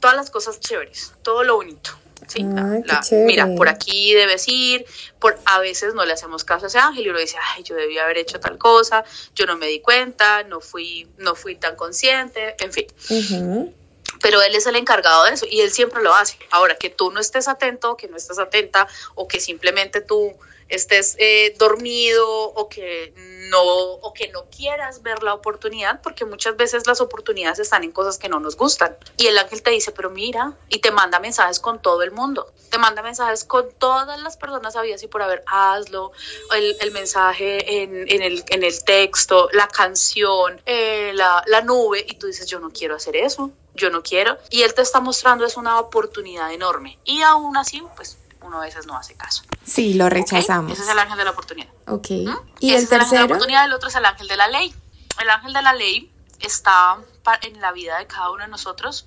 todas 0.00 0.16
las 0.16 0.30
cosas 0.30 0.60
chéveres, 0.60 1.12
todo 1.22 1.42
lo 1.44 1.56
bonito. 1.56 1.90
Sí, 2.28 2.42
la- 2.84 3.00
Ay, 3.00 3.24
mira, 3.26 3.46
por 3.56 3.68
aquí 3.68 4.14
debes 4.14 4.48
ir, 4.48 4.84
por 5.20 5.38
a 5.44 5.60
veces 5.60 5.94
no 5.94 6.04
le 6.04 6.12
hacemos 6.14 6.44
caso 6.44 6.64
a 6.64 6.68
ese 6.68 6.78
ángel 6.78 7.06
y 7.06 7.10
uno 7.10 7.18
dice, 7.18 7.36
ay, 7.54 7.62
yo 7.62 7.76
debía 7.76 8.04
haber 8.04 8.18
hecho 8.18 8.40
tal 8.40 8.58
cosa, 8.58 9.04
yo 9.34 9.46
no 9.46 9.56
me 9.56 9.66
di 9.66 9.80
cuenta, 9.80 10.42
no 10.44 10.60
fui, 10.60 11.08
no 11.18 11.34
fui 11.34 11.56
tan 11.56 11.76
consciente, 11.76 12.56
en 12.58 12.72
fin 12.72 12.86
pero 14.22 14.40
él 14.40 14.54
es 14.54 14.66
el 14.66 14.76
encargado 14.76 15.24
de 15.24 15.32
eso 15.34 15.46
y 15.48 15.60
él 15.60 15.70
siempre 15.70 16.02
lo 16.02 16.14
hace. 16.14 16.38
Ahora, 16.50 16.74
que 16.76 16.88
tú 16.90 17.10
no 17.10 17.20
estés 17.20 17.48
atento, 17.48 17.96
que 17.96 18.08
no 18.08 18.16
estés 18.16 18.38
atenta 18.38 18.88
o 19.14 19.28
que 19.28 19.40
simplemente 19.40 20.00
tú 20.00 20.34
estés 20.68 21.16
eh, 21.18 21.54
dormido 21.58 22.28
o 22.28 22.68
que 22.68 23.12
no 23.50 23.62
o 23.62 24.12
que 24.12 24.28
no 24.28 24.46
quieras 24.46 25.02
ver 25.02 25.22
la 25.22 25.34
oportunidad 25.34 26.00
porque 26.02 26.24
muchas 26.24 26.56
veces 26.56 26.86
las 26.86 27.00
oportunidades 27.00 27.58
están 27.58 27.84
en 27.84 27.92
cosas 27.92 28.18
que 28.18 28.28
no 28.28 28.40
nos 28.40 28.56
gustan. 28.56 28.96
Y 29.16 29.26
el 29.26 29.38
ángel 29.38 29.62
te 29.62 29.70
dice 29.70 29.92
pero 29.92 30.10
mira 30.10 30.54
y 30.68 30.80
te 30.80 30.90
manda 30.90 31.20
mensajes 31.20 31.60
con 31.60 31.80
todo 31.80 32.02
el 32.02 32.10
mundo. 32.10 32.52
Te 32.70 32.78
manda 32.78 33.02
mensajes 33.02 33.44
con 33.44 33.70
todas 33.78 34.20
las 34.20 34.36
personas 34.36 34.76
habidas 34.76 35.02
y 35.02 35.08
por 35.08 35.22
haber. 35.22 35.42
Hazlo. 35.46 36.12
El, 36.54 36.90
mensaje 36.92 37.82
en, 37.82 38.10
en 38.10 38.22
el, 38.22 38.44
en 38.48 38.62
el 38.62 38.84
texto 38.84 39.48
la 39.52 39.68
canción 39.68 40.60
eh, 40.66 41.12
la, 41.14 41.42
la 41.46 41.60
nube. 41.62 42.04
Y 42.06 42.14
tú 42.16 42.26
dices 42.26 42.46
yo 42.46 42.58
no 42.58 42.70
quiero 42.70 42.96
hacer 42.96 43.16
eso. 43.16 43.50
Yo 43.74 43.90
no 43.90 44.02
quiero. 44.02 44.38
Y 44.50 44.62
él 44.62 44.74
te 44.74 44.82
está 44.82 45.00
mostrando 45.00 45.44
es 45.44 45.56
una 45.56 45.78
oportunidad 45.78 46.52
enorme. 46.52 46.98
Y 47.04 47.22
aún 47.22 47.56
así, 47.56 47.82
pues 47.94 48.18
uno 48.46 48.58
a 48.58 48.64
veces 48.64 48.86
no 48.86 48.96
hace 48.96 49.14
caso. 49.14 49.42
Sí, 49.64 49.94
lo 49.94 50.08
rechazamos. 50.08 50.72
Ese 50.72 50.82
es 50.82 50.88
el 50.88 50.98
ángel 50.98 51.18
de 51.18 51.24
la 51.24 51.30
oportunidad. 51.30 51.68
Ok. 51.86 52.10
¿Mm? 52.10 52.36
¿Y 52.60 52.70
Ese 52.74 52.78
el 52.78 52.84
es 52.84 52.92
el 52.92 52.92
ángel 52.92 52.92
de 52.92 52.96
la 52.96 52.98
tercero? 52.98 53.24
oportunidad, 53.26 53.64
el 53.64 53.72
otro 53.72 53.88
es 53.88 53.94
el 53.94 54.04
ángel 54.04 54.28
de 54.28 54.36
la 54.36 54.48
ley. 54.48 54.74
El 55.20 55.30
ángel 55.30 55.52
de 55.52 55.62
la 55.62 55.72
ley 55.72 56.12
está 56.40 56.98
en 57.42 57.60
la 57.60 57.72
vida 57.72 57.98
de 57.98 58.06
cada 58.06 58.30
uno 58.30 58.44
de 58.44 58.48
nosotros 58.50 59.06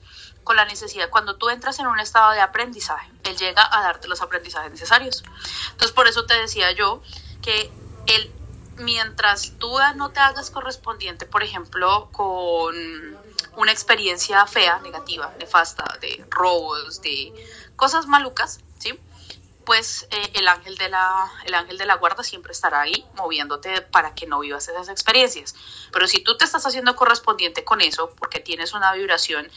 con 0.50 0.56
la 0.56 0.66
necesidad, 0.66 1.12
cuando 1.12 1.36
tú 1.36 1.50
entras 1.50 1.78
en 1.78 1.86
un 1.86 2.00
estado 2.00 2.32
de 2.32 2.42
aprendizaje, 2.42 3.12
él 3.24 3.38
llega 3.38 3.70
a 3.72 3.84
darte 3.84 4.08
los 4.08 4.20
aprendizajes 4.24 4.72
necesarios. 4.72 5.24
Entonces, 5.72 5.92
por 5.92 6.08
eso 6.08 6.26
te 6.26 6.34
decía 6.34 6.72
yo 6.72 7.04
que 7.44 7.72
él, 8.08 8.32
mientras 8.78 9.52
tú 9.60 9.78
no 9.96 10.10
te 10.10 10.20
hagas 10.20 10.50
correspondiente, 10.50 11.28
por 11.28 11.44
ejemplo, 11.44 12.10
con 12.12 12.76
una 13.58 13.72
experiencia 13.72 14.44
fea, 14.48 14.80
negativa, 14.80 15.32
nefasta, 15.38 15.84
de 16.02 16.26
robos, 16.32 17.00
de 17.04 17.32
cosas 17.76 18.08
malucas. 18.08 18.62
Pues 19.70 20.08
eh, 20.10 20.32
el, 20.34 20.48
ángel 20.48 20.76
de 20.78 20.90
la, 20.90 21.32
el 21.46 21.54
ángel 21.54 21.78
de 21.78 21.86
la 21.86 21.98
guarda 21.98 22.24
siempre 22.24 22.54
estará 22.54 22.82
ahí 22.82 23.06
moviéndote 23.14 23.84
para 23.84 24.16
que 24.16 24.26
no 24.26 24.40
vivas 24.40 24.68
esas 24.68 24.90
experiencias. 24.90 25.54
Pero 25.92 26.08
si 26.08 26.24
tú 26.24 26.36
te 26.36 26.44
estás 26.44 26.66
haciendo 26.66 26.96
correspondiente 26.96 27.64
con 27.64 27.80
eso, 27.80 28.10
porque 28.18 28.40
tienes 28.40 28.74
una 28.74 28.92
vibración 28.94 29.48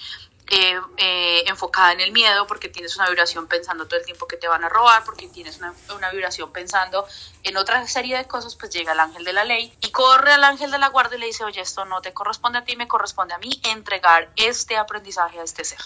eh, 0.50 0.78
eh, 0.98 1.44
enfocada 1.46 1.92
en 1.92 2.00
el 2.00 2.12
miedo, 2.12 2.46
porque 2.46 2.68
tienes 2.68 2.94
una 2.96 3.08
vibración 3.08 3.46
pensando 3.46 3.88
todo 3.88 4.00
el 4.00 4.04
tiempo 4.04 4.28
que 4.28 4.36
te 4.36 4.48
van 4.48 4.62
a 4.64 4.68
robar, 4.68 5.02
porque 5.02 5.28
tienes 5.28 5.56
una, 5.56 5.72
una, 5.96 6.10
vibración 6.10 6.52
pensando 6.52 7.06
en 7.42 7.56
otra 7.56 7.88
serie 7.88 8.18
de 8.18 8.26
cosas, 8.26 8.54
pues 8.54 8.70
llega 8.70 8.92
el 8.92 9.00
ángel 9.00 9.24
de 9.24 9.32
la 9.32 9.44
ley 9.44 9.74
y 9.80 9.92
corre 9.92 10.34
al 10.34 10.44
ángel 10.44 10.70
de 10.70 10.78
la 10.78 10.88
guarda 10.88 11.16
y 11.16 11.20
le 11.20 11.26
dice, 11.26 11.42
oye, 11.44 11.62
esto 11.62 11.86
no 11.86 12.02
te 12.02 12.12
corresponde 12.12 12.58
a 12.58 12.64
ti, 12.66 12.76
me 12.76 12.86
corresponde 12.86 13.32
a 13.32 13.38
mí 13.38 13.62
entregar 13.62 14.30
este 14.36 14.76
aprendizaje 14.76 15.40
a 15.40 15.42
este 15.42 15.64
ser. 15.64 15.80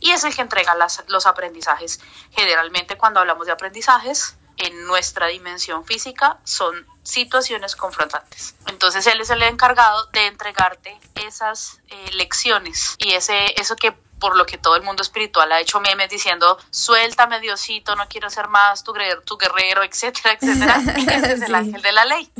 Y 0.00 0.10
es 0.10 0.24
el 0.24 0.34
que 0.34 0.42
entrega 0.42 0.74
las, 0.74 1.04
los 1.08 1.26
aprendizajes. 1.26 2.00
Generalmente 2.32 2.96
cuando 2.96 3.20
hablamos 3.20 3.46
de 3.46 3.52
aprendizajes, 3.52 4.36
en 4.60 4.86
nuestra 4.86 5.26
dimensión 5.28 5.84
física 5.84 6.38
son 6.44 6.86
situaciones 7.02 7.76
confrontantes. 7.76 8.54
Entonces 8.68 9.06
él 9.06 9.20
es 9.20 9.30
el 9.30 9.42
encargado 9.42 10.06
de 10.12 10.26
entregarte 10.26 10.98
esas 11.26 11.80
eh, 11.88 12.10
lecciones 12.12 12.96
y 12.98 13.12
ese 13.12 13.58
eso 13.60 13.74
que 13.76 13.92
por 13.92 14.36
lo 14.36 14.44
que 14.44 14.58
todo 14.58 14.76
el 14.76 14.82
mundo 14.82 15.02
espiritual 15.02 15.50
ha 15.52 15.60
hecho 15.60 15.80
memes 15.80 16.10
diciendo 16.10 16.58
suéltame 16.70 17.40
Diosito, 17.40 17.96
no 17.96 18.06
quiero 18.08 18.28
ser 18.28 18.48
más 18.48 18.84
tu 18.84 18.92
guerrero, 18.92 19.22
tu 19.22 19.38
guerrero 19.38 19.82
etcétera, 19.82 20.36
etcétera. 20.38 20.76
Ese 20.96 21.32
es 21.32 21.42
el 21.42 21.54
ángel 21.54 21.80
de 21.80 21.92
la 21.92 22.04
ley. 22.04 22.30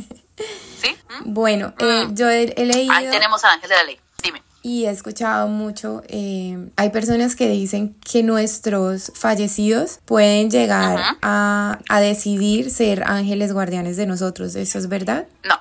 ¿Sí? 0.81 0.97
¿Mm? 1.09 1.33
Bueno, 1.33 1.73
eh, 1.79 2.07
yo 2.11 2.29
he, 2.29 2.53
he 2.55 2.65
leído... 2.65 2.93
Ahí 2.93 3.09
tenemos 3.09 3.43
al 3.43 3.51
ángel 3.51 3.69
de 3.69 3.75
la 3.75 3.83
ley. 3.83 3.99
Y 4.63 4.85
he 4.85 4.91
escuchado 4.91 5.47
mucho, 5.47 6.03
eh, 6.07 6.69
hay 6.75 6.89
personas 6.91 7.35
que 7.35 7.47
dicen 7.49 7.95
que 7.95 8.21
nuestros 8.21 9.11
fallecidos 9.15 9.99
pueden 10.05 10.51
llegar 10.51 11.17
a, 11.23 11.79
a, 11.89 11.99
decidir 11.99 12.69
ser 12.69 13.03
ángeles 13.07 13.53
guardianes 13.53 13.97
de 13.97 14.05
nosotros. 14.05 14.53
¿Eso 14.55 14.77
es 14.77 14.87
verdad? 14.87 15.25
No, 15.43 15.59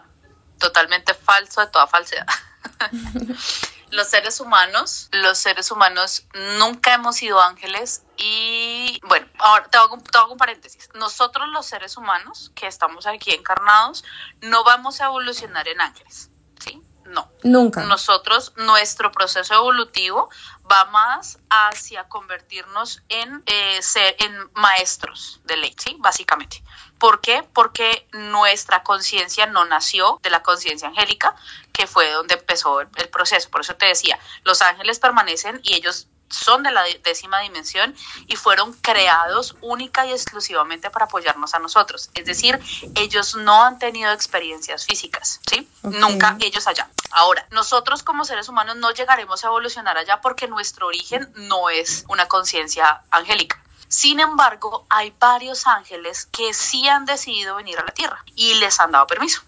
totalmente 0.58 1.14
falso 1.14 1.62
de 1.62 1.68
toda 1.68 1.86
falsedad. 1.86 2.26
los 3.90 4.06
seres 4.06 4.38
humanos, 4.40 5.08
los 5.12 5.38
seres 5.38 5.70
humanos 5.70 6.26
nunca 6.58 6.94
hemos 6.94 7.16
sido 7.16 7.40
ángeles 7.40 8.02
y 8.16 9.00
bueno, 9.08 9.26
ahora 9.38 9.64
te 9.64 9.78
hago, 9.78 9.98
te 9.98 10.18
hago 10.18 10.32
un 10.32 10.38
paréntesis. 10.38 10.88
Nosotros 10.94 11.48
los 11.48 11.66
seres 11.66 11.96
humanos 11.96 12.52
que 12.54 12.66
estamos 12.66 13.06
aquí 13.06 13.32
encarnados 13.32 14.04
no 14.42 14.62
vamos 14.62 15.00
a 15.00 15.06
evolucionar 15.06 15.66
en 15.68 15.80
ángeles 15.80 16.29
no. 17.10 17.30
Nunca. 17.42 17.82
Nosotros, 17.84 18.52
nuestro 18.56 19.12
proceso 19.12 19.54
evolutivo 19.54 20.30
va 20.70 20.84
más 20.86 21.38
hacia 21.48 22.04
convertirnos 22.08 23.02
en, 23.08 23.42
eh, 23.46 23.82
ser, 23.82 24.16
en 24.18 24.50
maestros 24.54 25.40
de 25.44 25.56
ley, 25.56 25.74
¿sí? 25.76 25.96
Básicamente. 25.98 26.62
¿Por 26.98 27.20
qué? 27.20 27.42
Porque 27.52 28.06
nuestra 28.12 28.82
conciencia 28.82 29.46
no 29.46 29.64
nació 29.64 30.18
de 30.22 30.30
la 30.30 30.42
conciencia 30.42 30.88
angélica, 30.88 31.34
que 31.72 31.86
fue 31.86 32.10
donde 32.10 32.34
empezó 32.34 32.80
el, 32.80 32.88
el 32.96 33.08
proceso. 33.08 33.50
Por 33.50 33.62
eso 33.62 33.74
te 33.74 33.86
decía, 33.86 34.18
los 34.44 34.62
ángeles 34.62 34.98
permanecen 34.98 35.60
y 35.62 35.74
ellos 35.74 36.08
son 36.30 36.62
de 36.62 36.70
la 36.70 36.84
décima 37.04 37.40
dimensión 37.40 37.94
y 38.26 38.36
fueron 38.36 38.72
creados 38.74 39.56
única 39.60 40.06
y 40.06 40.12
exclusivamente 40.12 40.90
para 40.90 41.06
apoyarnos 41.06 41.54
a 41.54 41.58
nosotros. 41.58 42.10
Es 42.14 42.24
decir, 42.24 42.58
ellos 42.94 43.34
no 43.34 43.64
han 43.64 43.78
tenido 43.78 44.12
experiencias 44.12 44.86
físicas, 44.86 45.40
¿sí? 45.48 45.68
Nunca 45.82 46.36
ellos 46.40 46.66
allá. 46.66 46.88
Ahora, 47.10 47.46
nosotros 47.50 48.02
como 48.02 48.24
seres 48.24 48.48
humanos 48.48 48.76
no 48.76 48.92
llegaremos 48.92 49.44
a 49.44 49.48
evolucionar 49.48 49.98
allá 49.98 50.20
porque 50.20 50.46
nuestro 50.46 50.86
origen 50.86 51.30
no 51.34 51.68
es 51.68 52.04
una 52.08 52.28
conciencia 52.28 53.02
angélica. 53.10 53.60
Sin 53.88 54.20
embargo, 54.20 54.86
hay 54.88 55.12
varios 55.18 55.66
ángeles 55.66 56.26
que 56.26 56.54
sí 56.54 56.88
han 56.88 57.06
decidido 57.06 57.56
venir 57.56 57.76
a 57.80 57.84
la 57.84 57.92
Tierra 57.92 58.24
y 58.36 58.54
les 58.54 58.78
han 58.78 58.92
dado 58.92 59.08
permiso 59.08 59.42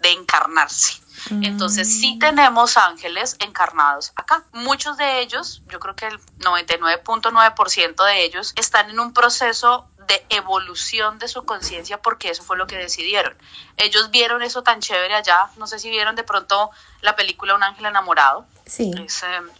de 0.00 0.10
encarnarse. 0.12 1.00
Entonces 1.30 1.88
sí 2.00 2.18
tenemos 2.18 2.76
ángeles 2.76 3.36
encarnados 3.40 4.12
acá. 4.16 4.44
Muchos 4.52 4.96
de 4.96 5.20
ellos, 5.20 5.62
yo 5.68 5.80
creo 5.80 5.96
que 5.96 6.06
el 6.06 6.20
99.9% 6.38 8.04
de 8.04 8.24
ellos 8.24 8.52
están 8.56 8.90
en 8.90 9.00
un 9.00 9.12
proceso 9.12 9.88
de 10.06 10.24
evolución 10.30 11.18
de 11.18 11.28
su 11.28 11.44
conciencia 11.44 12.00
porque 12.00 12.30
eso 12.30 12.42
fue 12.42 12.56
lo 12.56 12.66
que 12.66 12.76
decidieron. 12.76 13.36
Ellos 13.76 14.10
vieron 14.10 14.42
eso 14.42 14.62
tan 14.62 14.80
chévere 14.80 15.14
allá, 15.14 15.50
no 15.56 15.66
sé 15.66 15.78
si 15.78 15.90
vieron 15.90 16.14
de 16.14 16.22
pronto 16.22 16.70
la 17.00 17.16
película 17.16 17.54
Un 17.54 17.62
ángel 17.62 17.86
enamorado. 17.86 18.46
Sí. 18.66 18.92
Eh, 18.96 19.06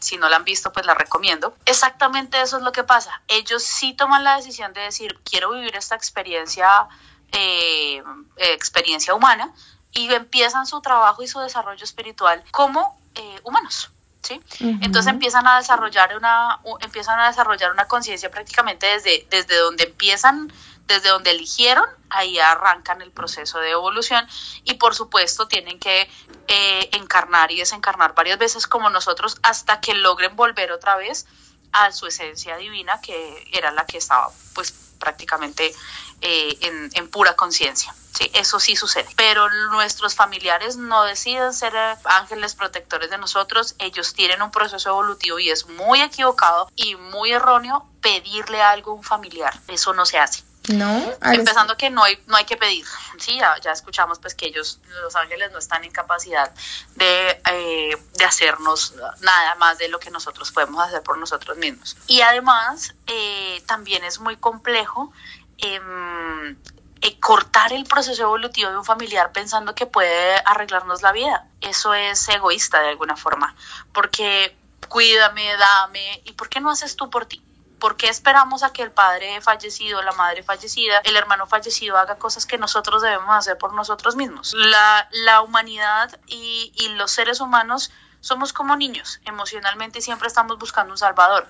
si 0.00 0.16
no 0.16 0.28
la 0.28 0.36
han 0.36 0.44
visto, 0.44 0.72
pues 0.72 0.84
la 0.84 0.94
recomiendo. 0.94 1.54
Exactamente 1.64 2.40
eso 2.40 2.56
es 2.56 2.62
lo 2.62 2.72
que 2.72 2.84
pasa. 2.84 3.22
Ellos 3.28 3.62
sí 3.62 3.92
toman 3.92 4.24
la 4.24 4.36
decisión 4.36 4.72
de 4.72 4.80
decir, 4.82 5.18
quiero 5.24 5.52
vivir 5.52 5.76
esta 5.76 5.94
experiencia, 5.94 6.88
eh, 7.32 8.02
experiencia 8.36 9.14
humana, 9.14 9.52
y 9.96 10.12
empiezan 10.12 10.66
su 10.66 10.80
trabajo 10.80 11.22
y 11.22 11.26
su 11.26 11.40
desarrollo 11.40 11.82
espiritual 11.82 12.44
como 12.52 12.98
eh, 13.14 13.40
humanos. 13.42 13.90
¿Sí? 14.22 14.40
Entonces 14.58 15.06
empiezan 15.06 15.46
a 15.46 15.58
desarrollar 15.58 16.16
una, 16.16 16.58
empiezan 16.80 17.20
a 17.20 17.28
desarrollar 17.28 17.70
una 17.70 17.86
conciencia 17.86 18.28
prácticamente 18.28 18.84
desde, 18.86 19.24
desde 19.30 19.56
donde 19.56 19.84
empiezan, 19.84 20.52
desde 20.88 21.10
donde 21.10 21.30
eligieron, 21.30 21.84
ahí 22.10 22.36
arrancan 22.40 23.02
el 23.02 23.12
proceso 23.12 23.60
de 23.60 23.70
evolución 23.70 24.26
y 24.64 24.74
por 24.74 24.96
supuesto 24.96 25.46
tienen 25.46 25.78
que 25.78 26.10
eh, 26.48 26.88
encarnar 26.92 27.52
y 27.52 27.58
desencarnar 27.58 28.14
varias 28.16 28.38
veces 28.38 28.66
como 28.66 28.90
nosotros 28.90 29.38
hasta 29.44 29.80
que 29.80 29.94
logren 29.94 30.34
volver 30.34 30.72
otra 30.72 30.96
vez 30.96 31.26
a 31.70 31.92
su 31.92 32.08
esencia 32.08 32.56
divina 32.56 33.00
que 33.00 33.48
era 33.52 33.70
la 33.70 33.86
que 33.86 33.98
estaba 33.98 34.28
pues 34.54 34.72
prácticamente 34.98 35.72
eh, 36.20 36.56
en, 36.60 36.90
en 36.94 37.10
pura 37.10 37.34
conciencia. 37.36 37.94
Sí, 38.16 38.30
eso 38.32 38.58
sí 38.58 38.76
sucede. 38.76 39.06
Pero 39.16 39.50
nuestros 39.70 40.14
familiares 40.14 40.76
no 40.76 41.04
deciden 41.04 41.52
ser 41.52 41.74
eh, 41.76 41.96
ángeles 42.04 42.54
protectores 42.54 43.10
de 43.10 43.18
nosotros. 43.18 43.74
Ellos 43.78 44.14
tienen 44.14 44.40
un 44.40 44.50
proceso 44.50 44.88
evolutivo 44.88 45.38
y 45.38 45.50
es 45.50 45.66
muy 45.68 46.00
equivocado 46.00 46.70
y 46.76 46.96
muy 46.96 47.32
erróneo 47.32 47.86
pedirle 48.00 48.62
algo 48.62 48.92
a 48.92 48.94
un 48.94 49.02
familiar. 49.02 49.52
Eso 49.68 49.92
no 49.92 50.06
se 50.06 50.18
hace. 50.18 50.42
No. 50.68 51.12
Empezando 51.22 51.76
que 51.76 51.90
no 51.90 52.02
hay, 52.02 52.18
no 52.26 52.36
hay 52.36 52.44
que 52.44 52.56
pedir. 52.56 52.84
Sí, 53.18 53.38
ya, 53.38 53.54
ya 53.60 53.70
escuchamos 53.72 54.18
pues 54.18 54.34
que 54.34 54.46
ellos, 54.46 54.80
los 55.02 55.14
ángeles, 55.14 55.52
no 55.52 55.58
están 55.58 55.84
en 55.84 55.92
capacidad 55.92 56.52
de, 56.94 57.40
eh, 57.50 57.96
de 58.14 58.24
hacernos 58.24 58.94
nada 59.20 59.54
más 59.56 59.78
de 59.78 59.88
lo 59.88 60.00
que 60.00 60.10
nosotros 60.10 60.50
podemos 60.50 60.82
hacer 60.82 61.02
por 61.02 61.18
nosotros 61.18 61.56
mismos. 61.56 61.96
Y 62.08 62.22
además, 62.22 62.94
eh, 63.06 63.62
también 63.66 64.02
es 64.04 64.18
muy 64.18 64.36
complejo 64.36 65.12
eh, 65.58 65.80
eh, 67.02 67.20
cortar 67.20 67.72
el 67.72 67.84
proceso 67.84 68.22
evolutivo 68.22 68.70
de 68.70 68.78
un 68.78 68.84
familiar 68.84 69.30
pensando 69.30 69.74
que 69.74 69.86
puede 69.86 70.36
arreglarnos 70.44 71.02
la 71.02 71.12
vida. 71.12 71.46
Eso 71.60 71.94
es 71.94 72.28
egoísta 72.28 72.80
de 72.80 72.88
alguna 72.88 73.16
forma, 73.16 73.54
porque 73.92 74.56
cuídame, 74.88 75.56
dame, 75.56 76.22
¿y 76.24 76.32
por 76.32 76.48
qué 76.48 76.60
no 76.60 76.70
haces 76.70 76.96
tú 76.96 77.10
por 77.10 77.26
ti? 77.26 77.42
¿Por 77.78 77.96
qué 77.96 78.08
esperamos 78.08 78.62
a 78.62 78.72
que 78.72 78.82
el 78.82 78.90
padre 78.90 79.40
fallecido, 79.42 80.02
la 80.02 80.12
madre 80.12 80.42
fallecida, 80.42 81.00
el 81.04 81.16
hermano 81.16 81.46
fallecido 81.46 81.98
haga 81.98 82.16
cosas 82.16 82.46
que 82.46 82.56
nosotros 82.56 83.02
debemos 83.02 83.34
hacer 83.34 83.58
por 83.58 83.74
nosotros 83.74 84.16
mismos? 84.16 84.54
La, 84.54 85.08
la 85.12 85.42
humanidad 85.42 86.18
y, 86.26 86.72
y 86.74 86.88
los 86.94 87.10
seres 87.10 87.40
humanos 87.40 87.92
somos 88.20 88.54
como 88.54 88.74
niños, 88.76 89.20
emocionalmente 89.26 90.00
siempre 90.00 90.28
estamos 90.28 90.58
buscando 90.58 90.92
un 90.92 90.98
salvador 90.98 91.48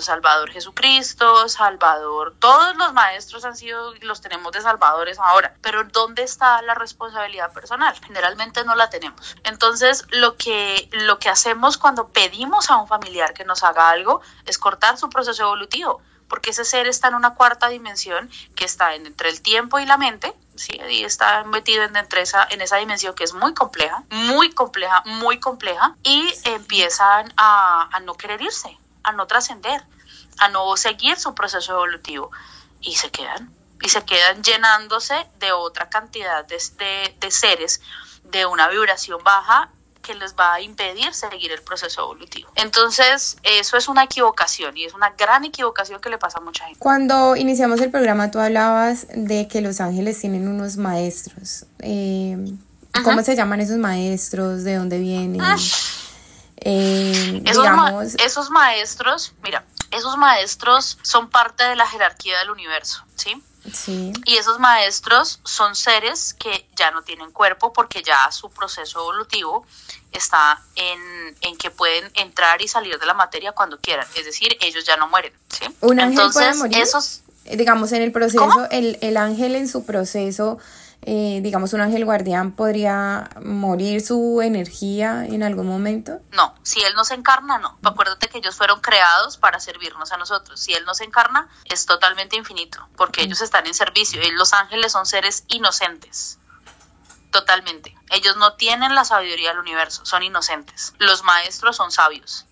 Salvador 0.00 0.50
Jesucristo, 0.50 1.48
Salvador, 1.48 2.34
todos 2.38 2.76
los 2.76 2.92
maestros 2.92 3.44
han 3.44 3.56
sido, 3.56 3.94
los 4.02 4.20
tenemos 4.20 4.52
de 4.52 4.60
salvadores 4.60 5.18
ahora, 5.18 5.54
pero 5.60 5.84
¿dónde 5.84 6.22
está 6.22 6.62
la 6.62 6.74
responsabilidad 6.74 7.52
personal? 7.52 7.98
Generalmente 8.06 8.64
no 8.64 8.74
la 8.74 8.90
tenemos. 8.90 9.36
Entonces, 9.44 10.04
lo 10.10 10.36
que, 10.36 10.88
lo 10.92 11.18
que 11.18 11.28
hacemos 11.28 11.78
cuando 11.78 12.08
pedimos 12.08 12.70
a 12.70 12.76
un 12.76 12.86
familiar 12.86 13.32
que 13.34 13.44
nos 13.44 13.64
haga 13.64 13.90
algo 13.90 14.20
es 14.46 14.58
cortar 14.58 14.98
su 14.98 15.08
proceso 15.08 15.44
evolutivo, 15.44 16.00
porque 16.28 16.50
ese 16.50 16.64
ser 16.64 16.86
está 16.86 17.08
en 17.08 17.14
una 17.14 17.34
cuarta 17.34 17.68
dimensión 17.68 18.30
que 18.54 18.64
está 18.64 18.94
entre 18.94 19.30
el 19.30 19.40
tiempo 19.40 19.78
y 19.78 19.86
la 19.86 19.96
mente, 19.96 20.34
¿sí? 20.56 20.78
y 20.90 21.04
está 21.04 21.44
metido 21.44 21.84
en, 21.84 21.96
entre 21.96 22.20
esa, 22.20 22.46
en 22.50 22.60
esa 22.60 22.76
dimensión 22.76 23.14
que 23.14 23.24
es 23.24 23.32
muy 23.32 23.54
compleja, 23.54 24.04
muy 24.10 24.52
compleja, 24.52 25.02
muy 25.06 25.40
compleja, 25.40 25.96
y 26.02 26.32
empiezan 26.44 27.32
a, 27.36 27.88
a 27.90 28.00
no 28.00 28.14
querer 28.14 28.42
irse 28.42 28.78
a 29.08 29.12
no 29.12 29.26
trascender, 29.26 29.82
a 30.38 30.48
no 30.48 30.76
seguir 30.76 31.16
su 31.16 31.34
proceso 31.34 31.72
evolutivo 31.72 32.30
y 32.80 32.94
se 32.94 33.10
quedan 33.10 33.52
y 33.82 33.88
se 33.88 34.04
quedan 34.04 34.42
llenándose 34.42 35.14
de 35.38 35.52
otra 35.52 35.88
cantidad 35.88 36.44
de, 36.44 36.58
de, 37.20 37.30
seres 37.30 37.80
de 38.24 38.44
una 38.46 38.68
vibración 38.68 39.22
baja 39.22 39.70
que 40.02 40.14
les 40.14 40.34
va 40.34 40.54
a 40.54 40.60
impedir 40.60 41.12
seguir 41.12 41.52
el 41.52 41.62
proceso 41.62 42.02
evolutivo. 42.02 42.50
Entonces, 42.56 43.36
eso 43.42 43.76
es 43.76 43.88
una 43.88 44.04
equivocación 44.04 44.76
y 44.76 44.84
es 44.84 44.94
una 44.94 45.10
gran 45.10 45.44
equivocación 45.44 46.00
que 46.00 46.08
le 46.08 46.18
pasa 46.18 46.38
a 46.38 46.40
mucha 46.40 46.64
gente. 46.64 46.80
Cuando 46.80 47.36
iniciamos 47.36 47.80
el 47.80 47.90
programa, 47.90 48.30
tú 48.30 48.38
hablabas 48.38 49.06
de 49.14 49.48
que 49.48 49.60
los 49.60 49.80
ángeles 49.80 50.18
tienen 50.20 50.48
unos 50.48 50.76
maestros. 50.76 51.66
Eh, 51.80 52.36
¿Cómo 53.04 53.22
se 53.22 53.36
llaman 53.36 53.60
esos 53.60 53.76
maestros? 53.76 54.64
¿De 54.64 54.74
dónde 54.74 54.98
vienen? 54.98 55.40
Ah, 55.40 55.56
eh, 56.62 57.42
esos, 57.44 57.66
esos 58.24 58.50
maestros, 58.50 59.32
mira, 59.42 59.64
esos 59.90 60.16
maestros 60.16 60.98
son 61.02 61.30
parte 61.30 61.64
de 61.64 61.76
la 61.76 61.86
jerarquía 61.86 62.38
del 62.40 62.50
universo, 62.50 63.04
¿sí? 63.16 63.42
Sí. 63.72 64.12
Y 64.24 64.36
esos 64.36 64.58
maestros 64.58 65.40
son 65.44 65.74
seres 65.74 66.34
que 66.34 66.66
ya 66.76 66.90
no 66.90 67.02
tienen 67.02 67.30
cuerpo 67.32 67.72
porque 67.72 68.02
ya 68.02 68.30
su 68.30 68.50
proceso 68.50 69.00
evolutivo 69.00 69.66
está 70.12 70.62
en, 70.76 71.56
que 71.58 71.70
pueden 71.70 72.10
entrar 72.14 72.62
y 72.62 72.68
salir 72.68 72.98
de 72.98 73.06
la 73.06 73.14
materia 73.14 73.52
cuando 73.52 73.78
quieran. 73.78 74.06
Es 74.16 74.24
decir, 74.24 74.56
ellos 74.60 74.84
ya 74.84 74.96
no 74.96 75.08
mueren. 75.08 75.32
¿sí? 75.50 75.66
¿Un 75.80 76.00
ángel 76.00 76.18
Entonces, 76.18 76.42
puede 76.42 76.54
morir? 76.54 76.78
Esos, 76.78 77.22
digamos, 77.44 77.92
en 77.92 78.02
el 78.02 78.12
proceso, 78.12 78.68
el, 78.70 78.96
el 79.00 79.16
ángel 79.16 79.54
en 79.54 79.68
su 79.68 79.84
proceso 79.84 80.58
eh, 81.02 81.40
digamos, 81.42 81.72
un 81.72 81.80
ángel 81.80 82.04
guardián 82.04 82.52
podría 82.52 83.30
morir 83.42 84.04
su 84.04 84.42
energía 84.42 85.24
en 85.24 85.42
algún 85.42 85.66
momento? 85.66 86.20
No, 86.32 86.54
si 86.62 86.80
él 86.80 86.92
no 86.94 87.04
se 87.04 87.14
encarna, 87.14 87.58
no. 87.58 87.78
Acuérdate 87.82 88.28
que 88.28 88.38
ellos 88.38 88.56
fueron 88.56 88.80
creados 88.80 89.36
para 89.36 89.60
servirnos 89.60 90.12
a 90.12 90.16
nosotros. 90.16 90.60
Si 90.60 90.74
él 90.74 90.84
no 90.84 90.94
se 90.94 91.04
encarna, 91.04 91.48
es 91.64 91.86
totalmente 91.86 92.36
infinito, 92.36 92.88
porque 92.96 93.22
ellos 93.22 93.40
están 93.40 93.66
en 93.66 93.74
servicio. 93.74 94.20
Y 94.22 94.30
los 94.32 94.52
ángeles 94.52 94.92
son 94.92 95.06
seres 95.06 95.44
inocentes. 95.48 96.38
Totalmente. 97.30 97.94
Ellos 98.10 98.36
no 98.36 98.54
tienen 98.54 98.94
la 98.94 99.04
sabiduría 99.04 99.50
del 99.50 99.60
universo, 99.60 100.04
son 100.04 100.22
inocentes. 100.22 100.94
Los 100.98 101.24
maestros 101.24 101.76
son 101.76 101.90
sabios, 101.90 102.46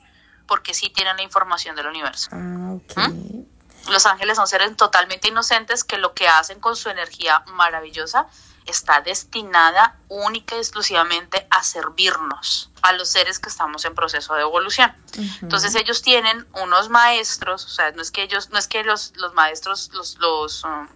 porque 0.46 0.74
sí 0.74 0.90
tienen 0.90 1.16
la 1.16 1.22
información 1.22 1.76
del 1.76 1.86
universo. 1.86 2.30
Ah, 2.32 2.74
ok. 2.74 3.08
¿Mm? 3.08 3.55
Los 3.88 4.06
ángeles 4.06 4.36
son 4.36 4.48
seres 4.48 4.76
totalmente 4.76 5.28
inocentes 5.28 5.84
que 5.84 5.98
lo 5.98 6.14
que 6.14 6.28
hacen 6.28 6.60
con 6.60 6.76
su 6.76 6.88
energía 6.88 7.42
maravillosa 7.46 8.26
está 8.66 9.00
destinada 9.00 9.96
única 10.08 10.56
y 10.56 10.58
exclusivamente 10.58 11.46
a 11.50 11.62
servirnos 11.62 12.70
a 12.82 12.92
los 12.92 13.08
seres 13.08 13.38
que 13.38 13.48
estamos 13.48 13.84
en 13.84 13.94
proceso 13.94 14.34
de 14.34 14.42
evolución. 14.42 14.94
Entonces 15.40 15.74
ellos 15.76 16.02
tienen 16.02 16.46
unos 16.52 16.88
maestros, 16.88 17.64
o 17.64 17.68
sea, 17.68 17.92
no 17.92 18.02
es 18.02 18.10
que 18.10 18.22
ellos, 18.22 18.50
no 18.50 18.58
es 18.58 18.66
que 18.66 18.82
los, 18.82 19.12
los 19.16 19.34
maestros 19.34 19.90
los, 19.92 20.18
los, 20.18 20.64
um, 20.64 20.88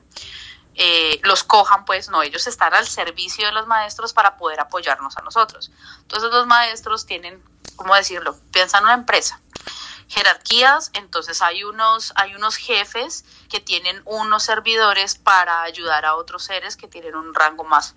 eh, 0.75 1.21
los 1.23 1.45
cojan, 1.45 1.85
pues 1.85 2.09
no, 2.09 2.23
ellos 2.23 2.47
están 2.47 2.75
al 2.75 2.87
servicio 2.89 3.47
de 3.47 3.53
los 3.53 3.67
maestros 3.67 4.13
para 4.13 4.37
poder 4.37 4.61
apoyarnos 4.61 5.17
a 5.17 5.23
nosotros. 5.23 5.71
Entonces 6.01 6.31
los 6.31 6.47
maestros 6.47 7.07
tienen, 7.07 7.43
¿cómo 7.77 7.95
decirlo? 7.95 8.37
Piensan 8.51 8.81
en 8.81 8.85
una 8.87 8.95
empresa 8.95 9.41
jerarquías, 10.11 10.91
entonces 10.95 11.41
hay 11.41 11.63
unos, 11.63 12.13
hay 12.17 12.35
unos 12.35 12.57
jefes 12.57 13.25
que 13.49 13.61
tienen 13.61 14.03
unos 14.05 14.43
servidores 14.43 15.15
para 15.15 15.63
ayudar 15.63 16.05
a 16.05 16.17
otros 16.17 16.43
seres 16.43 16.77
que 16.77 16.89
tienen 16.89 17.15
un 17.15 17.33
rango 17.33 17.63
más, 17.63 17.95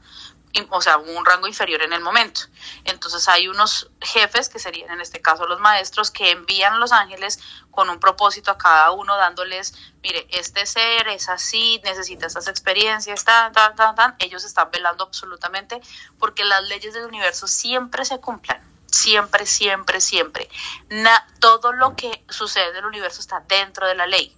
o 0.70 0.80
sea, 0.80 0.98
un 0.98 1.26
rango 1.26 1.48
inferior 1.48 1.82
en 1.82 1.92
el 1.92 2.02
momento. 2.02 2.42
Entonces 2.84 3.28
hay 3.28 3.48
unos 3.48 3.90
jefes, 4.00 4.48
que 4.48 4.60
serían 4.60 4.92
en 4.92 5.02
este 5.02 5.24
caso 5.24 5.48
los 5.48 5.60
maestros, 5.60 6.12
que 6.12 6.30
envían 6.30 6.74
a 6.74 6.78
los 6.78 6.92
ángeles 6.92 7.40
con 7.72 7.90
un 7.90 8.00
propósito 8.00 8.52
a 8.52 8.60
cada 8.60 8.92
uno, 8.92 9.18
dándoles, 9.18 9.74
mire, 10.04 10.28
este 10.30 10.68
ser 10.68 11.08
es 11.08 11.30
así, 11.30 11.82
necesita 11.84 12.28
estas 12.28 12.48
experiencias, 12.48 13.26
tan, 13.26 13.52
tan, 13.54 13.76
tan, 13.76 13.96
tan. 13.96 14.16
Ellos 14.20 14.44
están 14.44 14.70
velando 14.70 15.04
absolutamente 15.06 15.82
porque 16.20 16.44
las 16.44 16.62
leyes 16.66 16.94
del 16.94 17.06
universo 17.06 17.48
siempre 17.48 18.06
se 18.06 18.20
cumplan 18.20 18.73
siempre, 18.94 19.46
siempre, 19.46 20.00
siempre. 20.00 20.50
todo 21.40 21.74
lo 21.74 21.96
que 21.96 22.24
sucede 22.30 22.70
en 22.70 22.78
el 22.78 22.86
universo 22.86 23.20
está 23.20 23.44
dentro 23.48 23.88
de 23.88 23.96
la 23.96 24.08
ley. 24.08 24.36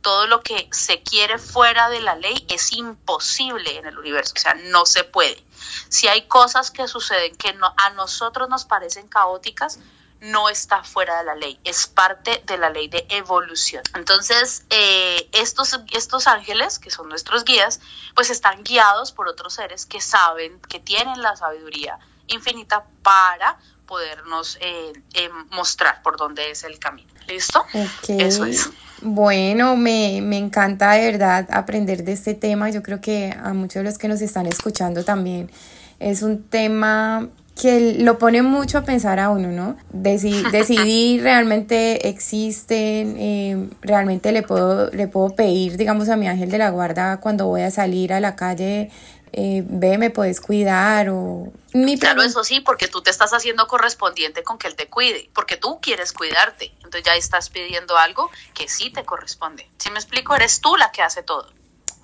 Todo 0.00 0.28
lo 0.28 0.42
que 0.42 0.68
se 0.70 1.02
quiere 1.02 1.38
fuera 1.38 1.88
de 1.88 2.00
la 2.00 2.14
ley 2.14 2.46
es 2.48 2.72
imposible 2.72 3.76
en 3.76 3.86
el 3.86 3.98
universo, 3.98 4.34
o 4.36 4.40
sea, 4.40 4.54
no 4.54 4.86
se 4.86 5.02
puede. 5.02 5.42
Si 5.88 6.06
hay 6.06 6.28
cosas 6.28 6.70
que 6.70 6.86
suceden 6.86 7.34
que 7.36 7.58
a 7.76 7.90
nosotros 7.90 8.48
nos 8.48 8.64
parecen 8.64 9.08
caóticas, 9.08 9.80
no 10.20 10.48
está 10.48 10.84
fuera 10.84 11.18
de 11.18 11.24
la 11.24 11.34
ley, 11.34 11.60
es 11.64 11.88
parte 11.88 12.42
de 12.46 12.56
la 12.56 12.70
ley 12.70 12.88
de 12.88 13.04
evolución. 13.10 13.82
Entonces, 13.94 14.64
eh, 14.70 15.28
estos, 15.32 15.78
estos 15.92 16.26
ángeles, 16.26 16.78
que 16.78 16.90
son 16.90 17.08
nuestros 17.08 17.44
guías, 17.44 17.80
pues 18.14 18.30
están 18.30 18.62
guiados 18.62 19.12
por 19.12 19.28
otros 19.28 19.54
seres 19.54 19.84
que 19.84 20.00
saben, 20.00 20.60
que 20.60 20.78
tienen 20.78 21.20
la 21.20 21.36
sabiduría 21.36 21.98
infinita 22.28 22.86
para 23.02 23.58
podernos 23.86 24.58
eh, 24.60 24.92
eh, 25.14 25.28
mostrar 25.50 26.02
por 26.02 26.16
dónde 26.16 26.50
es 26.50 26.64
el 26.64 26.78
camino. 26.78 27.08
¿Listo? 27.28 27.64
Eso 28.08 28.44
es. 28.44 28.70
Bueno, 29.02 29.76
me, 29.76 30.20
me, 30.22 30.38
encanta 30.38 30.92
de 30.92 31.10
verdad 31.10 31.48
aprender 31.50 32.04
de 32.04 32.12
este 32.12 32.34
tema. 32.34 32.70
Yo 32.70 32.82
creo 32.82 33.00
que 33.00 33.34
a 33.36 33.52
muchos 33.52 33.80
de 33.80 33.84
los 33.84 33.98
que 33.98 34.08
nos 34.08 34.20
están 34.20 34.46
escuchando 34.46 35.04
también 35.04 35.50
es 35.98 36.22
un 36.22 36.44
tema 36.44 37.28
que 37.60 37.96
lo 37.98 38.18
pone 38.18 38.42
mucho 38.42 38.78
a 38.78 38.82
pensar 38.82 39.18
a 39.18 39.30
uno, 39.30 39.50
¿no? 39.50 39.76
decidir 39.90 41.22
realmente 41.22 42.08
existen, 42.08 43.16
eh, 43.18 43.68
realmente 43.80 44.30
le 44.30 44.42
puedo, 44.42 44.90
le 44.90 45.08
puedo 45.08 45.30
pedir, 45.30 45.78
digamos, 45.78 46.10
a 46.10 46.16
mi 46.16 46.28
ángel 46.28 46.50
de 46.50 46.58
la 46.58 46.68
guarda 46.68 47.18
cuando 47.18 47.46
voy 47.46 47.62
a 47.62 47.70
salir 47.70 48.12
a 48.12 48.20
la 48.20 48.36
calle 48.36 48.90
eh, 49.38 49.62
ve, 49.66 49.98
me 49.98 50.08
puedes 50.08 50.40
cuidar 50.40 51.10
o... 51.10 51.52
Mi 51.74 51.98
claro, 51.98 52.22
eso 52.22 52.42
sí, 52.42 52.60
porque 52.60 52.88
tú 52.88 53.02
te 53.02 53.10
estás 53.10 53.34
haciendo 53.34 53.66
correspondiente 53.66 54.42
con 54.42 54.56
que 54.56 54.66
él 54.66 54.76
te 54.76 54.88
cuide, 54.88 55.28
porque 55.34 55.58
tú 55.58 55.78
quieres 55.82 56.14
cuidarte, 56.14 56.72
entonces 56.76 57.02
ya 57.04 57.14
estás 57.14 57.50
pidiendo 57.50 57.98
algo 57.98 58.30
que 58.54 58.66
sí 58.66 58.88
te 58.90 59.04
corresponde. 59.04 59.68
Si 59.76 59.90
me 59.90 59.98
explico, 59.98 60.34
eres 60.34 60.62
tú 60.62 60.74
la 60.76 60.90
que 60.90 61.02
hace 61.02 61.22
todo. 61.22 61.52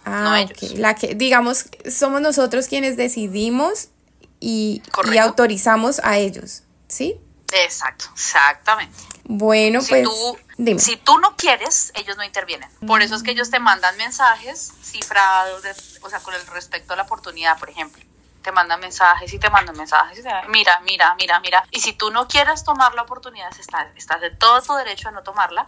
Ah, 0.04 0.44
no 0.44 0.78
La 0.78 0.94
que, 0.94 1.14
digamos, 1.14 1.64
somos 1.90 2.20
nosotros 2.20 2.68
quienes 2.68 2.98
decidimos 2.98 3.88
y, 4.38 4.82
y 5.10 5.16
autorizamos 5.16 6.00
a 6.04 6.18
ellos, 6.18 6.64
¿sí? 6.86 7.18
Exacto, 7.52 8.06
exactamente. 8.12 8.98
Bueno, 9.24 9.80
pues 9.88 10.08
si 10.82 10.96
tú 10.96 11.18
no 11.18 11.36
quieres, 11.36 11.92
ellos 11.94 12.16
no 12.16 12.24
intervienen. 12.24 12.68
Por 12.86 13.02
eso 13.02 13.14
es 13.14 13.22
que 13.22 13.30
ellos 13.30 13.50
te 13.50 13.60
mandan 13.60 13.96
mensajes 13.96 14.72
cifrados, 14.82 15.62
o 16.02 16.10
sea, 16.10 16.20
con 16.20 16.34
el 16.34 16.46
respecto 16.48 16.94
a 16.94 16.96
la 16.96 17.02
oportunidad, 17.02 17.58
por 17.58 17.70
ejemplo. 17.70 18.02
Te 18.42 18.50
mandan 18.50 18.80
mensajes 18.80 19.32
y 19.32 19.38
te 19.38 19.50
mandan 19.50 19.76
mensajes. 19.76 20.18
Y 20.18 20.48
mira, 20.48 20.80
mira, 20.80 21.14
mira, 21.16 21.40
mira. 21.40 21.64
Y 21.70 21.80
si 21.80 21.92
tú 21.92 22.10
no 22.10 22.26
quieres 22.26 22.64
tomar 22.64 22.94
la 22.94 23.02
oportunidad, 23.02 23.50
estás, 23.58 23.86
estás 23.96 24.20
de 24.20 24.30
todo 24.30 24.60
tu 24.62 24.74
derecho 24.74 25.08
a 25.08 25.12
no 25.12 25.22
tomarla, 25.22 25.66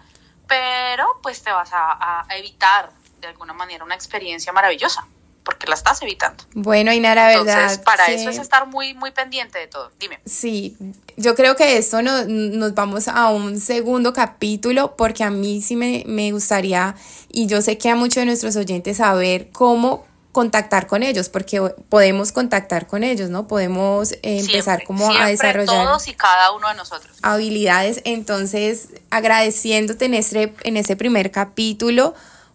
pero 0.49 1.20
pues 1.23 1.42
te 1.42 1.53
vas 1.53 1.70
a 1.73 2.27
evitar 2.31 2.90
de 3.20 3.29
alguna 3.29 3.53
manera 3.53 3.85
una 3.85 3.94
experiencia 3.94 4.53
maravillosa 4.53 5.07
porque 5.44 5.66
la 5.66 5.74
estás 5.74 6.00
evitando. 6.02 6.42
Bueno, 6.54 6.92
Inara, 6.92 7.33
Entonces, 7.33 7.54
verdad. 7.57 7.85
Para 7.85 8.07
eso 8.07 8.30
es 8.30 8.38
estar 8.38 8.66
muy, 8.66 8.94
muy 8.94 9.11
pendiente 9.11 9.59
de 9.59 9.66
todo. 9.66 9.90
Dime. 10.00 10.18
Sí, 10.24 10.76
yo 11.16 11.35
creo 11.35 11.54
que 11.54 11.76
esto 11.76 12.02
no, 12.02 12.24
nos 12.26 12.74
vamos 12.74 13.09
a 13.09 13.28
un 13.28 13.61
segundo 13.61 14.12
capítulo 14.12 14.96
porque 14.96 15.22
a 15.22 15.30
mí 15.30 15.62
sí 15.62 15.76
me, 15.76 16.04
me 16.07 16.33
gustaría, 16.33 16.94
y 17.30 17.46
yo 17.46 17.62
sé 17.62 17.78
que 17.78 17.90
a 17.90 17.94
muchos 17.94 18.16
de 18.16 18.26
nuestros 18.26 18.57
oyentes, 18.57 18.96
saber 18.96 19.50
cómo 19.52 20.07
contactar 20.35 20.88
con 20.88 21.04
ellos, 21.04 21.28
porque 21.28 21.61
podemos 21.88 22.33
contactar 22.33 22.88
con 22.88 23.04
ellos, 23.04 23.30
¿no? 23.30 23.46
Podemos 23.46 24.11
eh, 24.12 24.40
empezar 24.40 24.83
como 24.83 25.09
a 25.12 25.28
desarrollar 25.28 25.87
todos 25.87 26.09
y 26.09 26.14
cada 26.14 26.50
uno 26.50 26.68
de 26.68 26.74
nosotros. 26.74 27.16
habilidades. 27.22 28.00
Entonces, 28.04 28.88
agradeciéndote 29.11 30.07
en 30.07 30.14
este, 30.14 30.52
en 30.64 30.76
ese 30.76 30.96
primer 30.96 31.30
capítulo, 31.30 32.14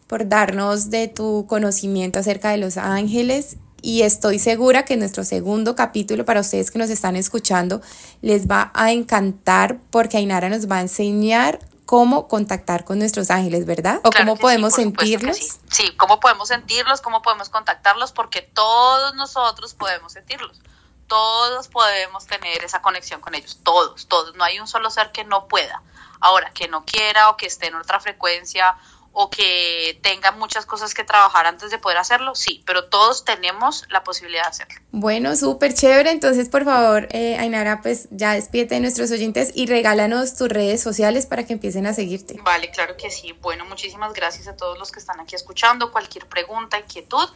por 0.10 0.28
darnos 0.28 0.89
de 0.89 1.08
tu 1.08 1.45
conocimiento 1.48 2.17
acerca 2.17 2.50
de 2.50 2.58
los 2.58 2.78
ángeles 2.78 3.58
y 3.80 4.02
estoy 4.02 4.39
segura 4.39 4.84
que 4.84 4.98
nuestro 4.98 5.24
segundo 5.24 5.76
capítulo 5.76 6.26
para 6.26 6.41
ustedes 6.41 6.72
que 6.72 6.80
nos 6.80 6.89
están 6.89 7.15
escuchando 7.15 7.80
les 8.24 8.50
va 8.50 8.72
a 8.74 8.91
encantar 8.91 9.78
porque 9.91 10.17
Ainara 10.17 10.50
nos 10.50 10.69
va 10.69 10.78
a 10.78 10.82
enseñar 10.82 11.60
cómo 11.86 12.28
contactar 12.28 12.86
con 12.86 12.98
nuestros 12.98 13.30
ángeles, 13.30 13.67
¿verdad? 13.67 14.02
O 14.04 14.10
cómo 14.12 14.36
podemos 14.36 14.74
sentirlos. 14.74 15.38
Sí. 15.38 15.52
sí, 15.69 15.95
cómo 15.95 16.19
podemos 16.19 16.48
sentirlos, 16.48 17.02
cómo 17.02 17.22
podemos 17.22 17.50
contactarlos, 17.50 18.12
porque 18.12 18.41
todos 18.41 19.13
nosotros 19.13 19.76
podemos 19.76 20.13
sentirlos. 20.13 20.60
Todos 21.08 21.67
podemos 21.67 22.26
tener 22.26 22.63
esa 22.63 22.82
conexión 22.82 23.22
con 23.22 23.36
ellos, 23.36 23.60
todos, 23.63 24.08
todos. 24.08 24.36
No 24.36 24.43
hay 24.43 24.60
un 24.60 24.67
solo 24.67 24.89
ser 24.89 25.12
que 25.12 25.24
no 25.24 25.48
pueda. 25.48 25.82
Ahora, 26.19 26.52
que 26.52 26.67
no 26.67 26.84
quiera 26.84 27.30
o 27.30 27.38
que 27.38 27.45
esté 27.45 27.67
en 27.67 27.76
otra 27.76 28.00
frecuencia 28.00 28.76
o 29.12 29.30
que 29.30 30.00
tenga 30.02 30.32
muchas 30.32 30.65
cosas 30.65 30.93
que 30.93 31.04
trabajar 31.04 31.45
antes 31.45 31.72
de 31.72 31.78
poder 31.78 31.98
hacerlo, 31.98 32.36
sí, 32.36 32.63
pero 32.65 32.86
todos 32.86 33.26
tenemos 33.26 33.86
la 33.89 34.04
posibilidad 34.04 34.43
de 34.43 34.50
hacerlo. 34.50 34.82
Bueno, 34.91 35.36
súper 35.36 35.74
chévere. 35.74 36.12
Entonces, 36.12 36.50
por 36.50 36.63
favor, 36.65 37.08
eh, 37.12 37.38
Ainara, 37.38 37.82
pues 37.82 38.08
ya 38.12 38.34
despídete 38.34 38.76
de 38.76 38.82
nuestros 38.82 39.12
oyentes 39.12 39.52
y 39.54 39.65
regálanos 39.65 40.36
tus 40.36 40.50
redes 40.50 40.82
sociales 40.82 41.26
para 41.26 41.45
que 41.45 41.54
empiecen 41.54 41.86
a 41.88 41.93
seguirte. 41.93 42.39
Vale, 42.43 42.69
claro 42.72 42.95
que 42.98 43.10
sí. 43.10 43.34
Bueno, 43.41 43.65
muchísimas 43.65 44.13
gracias 44.13 44.48
a 44.48 44.56
todos 44.56 44.78
los 44.78 44.91
que 44.91 45.00
están 45.00 45.19
aquí 45.19 45.36
escuchando. 45.36 45.91
Cualquier 45.91 46.28
pregunta, 46.28 46.80
inquietud, 46.80 47.30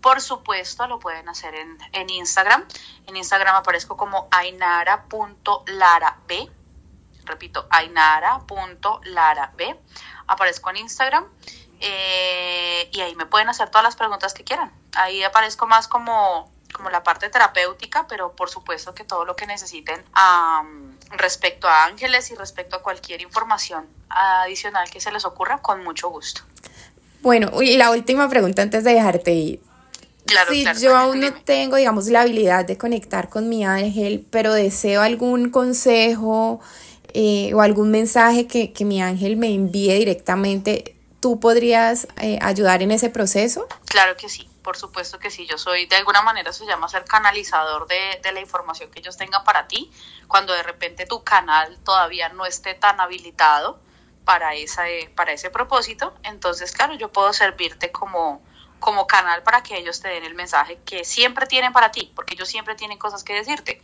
por 0.00 0.20
supuesto, 0.20 0.86
lo 0.86 0.98
pueden 0.98 1.28
hacer 1.28 1.54
en, 1.54 1.78
en 1.92 2.10
Instagram. 2.10 2.64
En 3.06 3.16
Instagram 3.16 3.56
aparezco 3.56 3.96
como 3.96 4.28
ainara.larab. 4.30 6.18
Repito, 7.28 7.66
ainara.larab 7.70 9.52
aparezco 10.26 10.70
en 10.70 10.76
Instagram 10.78 11.24
eh, 11.80 12.88
y 12.92 13.00
ahí 13.00 13.14
me 13.14 13.26
pueden 13.26 13.48
hacer 13.48 13.68
todas 13.70 13.84
las 13.84 13.96
preguntas 13.96 14.34
que 14.34 14.44
quieran. 14.44 14.72
Ahí 14.94 15.22
aparezco 15.22 15.66
más 15.66 15.88
como, 15.88 16.50
como 16.72 16.90
la 16.90 17.02
parte 17.02 17.28
terapéutica, 17.28 18.06
pero 18.08 18.32
por 18.32 18.50
supuesto 18.50 18.94
que 18.94 19.04
todo 19.04 19.24
lo 19.24 19.36
que 19.36 19.46
necesiten 19.46 20.02
respecto 21.10 21.68
a 21.68 21.84
ángeles 21.84 22.30
y 22.30 22.34
respecto 22.34 22.76
a 22.76 22.82
cualquier 22.82 23.20
información 23.20 23.86
adicional 24.08 24.90
que 24.90 25.00
se 25.00 25.12
les 25.12 25.24
ocurra, 25.24 25.58
con 25.58 25.84
mucho 25.84 26.08
gusto. 26.08 26.42
Bueno, 27.20 27.50
y 27.62 27.76
la 27.76 27.90
última 27.90 28.28
pregunta 28.28 28.62
antes 28.62 28.84
de 28.84 28.94
dejarte 28.94 29.32
ir. 29.32 29.60
Claro, 30.26 30.52
si 30.52 30.62
claro, 30.62 30.78
yo 30.78 30.96
aún 30.96 31.20
no 31.20 31.26
dime. 31.26 31.40
tengo, 31.44 31.76
digamos, 31.76 32.08
la 32.08 32.20
habilidad 32.20 32.66
de 32.66 32.76
conectar 32.76 33.30
con 33.30 33.48
mi 33.48 33.64
ángel, 33.64 34.26
pero 34.30 34.52
deseo 34.52 35.00
algún 35.00 35.50
consejo 35.50 36.60
eh, 37.20 37.52
o 37.52 37.62
algún 37.62 37.90
mensaje 37.90 38.46
que, 38.46 38.72
que 38.72 38.84
mi 38.84 39.02
ángel 39.02 39.36
me 39.36 39.52
envíe 39.52 39.92
directamente, 39.98 40.94
¿tú 41.18 41.40
podrías 41.40 42.06
eh, 42.20 42.38
ayudar 42.40 42.80
en 42.80 42.92
ese 42.92 43.10
proceso? 43.10 43.66
Claro 43.86 44.16
que 44.16 44.28
sí, 44.28 44.48
por 44.62 44.76
supuesto 44.76 45.18
que 45.18 45.28
sí. 45.28 45.44
Yo 45.44 45.58
soy, 45.58 45.86
de 45.86 45.96
alguna 45.96 46.22
manera 46.22 46.52
se 46.52 46.64
llama 46.64 46.88
ser 46.88 47.04
canalizador 47.04 47.88
de, 47.88 48.20
de 48.22 48.30
la 48.30 48.38
información 48.38 48.88
que 48.92 49.00
ellos 49.00 49.16
tengan 49.16 49.42
para 49.42 49.66
ti, 49.66 49.90
cuando 50.28 50.52
de 50.52 50.62
repente 50.62 51.06
tu 51.06 51.24
canal 51.24 51.76
todavía 51.84 52.28
no 52.28 52.46
esté 52.46 52.74
tan 52.74 53.00
habilitado 53.00 53.80
para, 54.24 54.54
esa, 54.54 54.84
para 55.16 55.32
ese 55.32 55.50
propósito. 55.50 56.14
Entonces, 56.22 56.70
claro, 56.70 56.94
yo 56.94 57.10
puedo 57.10 57.32
servirte 57.32 57.90
como, 57.90 58.40
como 58.78 59.08
canal 59.08 59.42
para 59.42 59.64
que 59.64 59.76
ellos 59.76 60.00
te 60.00 60.06
den 60.06 60.22
el 60.22 60.36
mensaje 60.36 60.78
que 60.84 61.02
siempre 61.04 61.46
tienen 61.46 61.72
para 61.72 61.90
ti, 61.90 62.12
porque 62.14 62.34
ellos 62.34 62.48
siempre 62.48 62.76
tienen 62.76 62.96
cosas 62.96 63.24
que 63.24 63.34
decirte. 63.34 63.82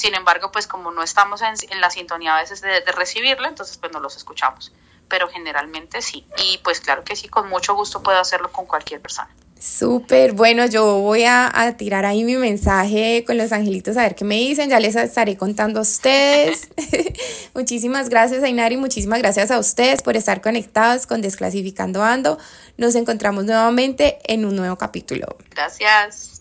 Sin 0.00 0.14
embargo, 0.14 0.50
pues 0.50 0.66
como 0.66 0.90
no 0.92 1.02
estamos 1.02 1.42
en, 1.42 1.52
en 1.68 1.78
la 1.82 1.90
sintonía 1.90 2.34
a 2.34 2.40
veces 2.40 2.62
de, 2.62 2.80
de 2.80 2.92
recibirlo, 2.92 3.46
entonces 3.46 3.76
pues 3.76 3.92
no 3.92 4.00
los 4.00 4.16
escuchamos. 4.16 4.72
Pero 5.08 5.28
generalmente 5.28 6.00
sí. 6.00 6.26
Y 6.38 6.56
pues 6.64 6.80
claro 6.80 7.04
que 7.04 7.16
sí, 7.16 7.28
con 7.28 7.50
mucho 7.50 7.74
gusto 7.74 8.02
puedo 8.02 8.18
hacerlo 8.18 8.50
con 8.50 8.64
cualquier 8.64 9.02
persona. 9.02 9.28
Súper, 9.60 10.32
bueno, 10.32 10.64
yo 10.64 11.00
voy 11.00 11.24
a, 11.24 11.52
a, 11.52 11.76
tirar 11.76 12.06
ahí 12.06 12.24
mi 12.24 12.36
mensaje 12.36 13.24
con 13.26 13.36
los 13.36 13.52
angelitos 13.52 13.98
a 13.98 14.04
ver 14.04 14.14
qué 14.14 14.24
me 14.24 14.36
dicen, 14.36 14.70
ya 14.70 14.80
les 14.80 14.96
estaré 14.96 15.36
contando 15.36 15.80
a 15.80 15.82
ustedes. 15.82 16.70
muchísimas 17.54 18.08
gracias 18.08 18.42
Ainari, 18.42 18.78
muchísimas 18.78 19.18
gracias 19.18 19.50
a 19.50 19.58
ustedes 19.58 20.00
por 20.00 20.16
estar 20.16 20.40
conectados 20.40 21.06
con 21.06 21.20
Desclasificando 21.20 22.02
Ando. 22.02 22.38
Nos 22.78 22.94
encontramos 22.94 23.44
nuevamente 23.44 24.16
en 24.24 24.46
un 24.46 24.56
nuevo 24.56 24.76
capítulo. 24.76 25.36
Gracias. 25.50 26.39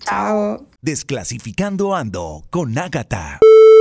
Desclasificando 0.81 1.93
Ando 1.93 2.43
con 2.49 2.77
Ágata. 2.77 3.39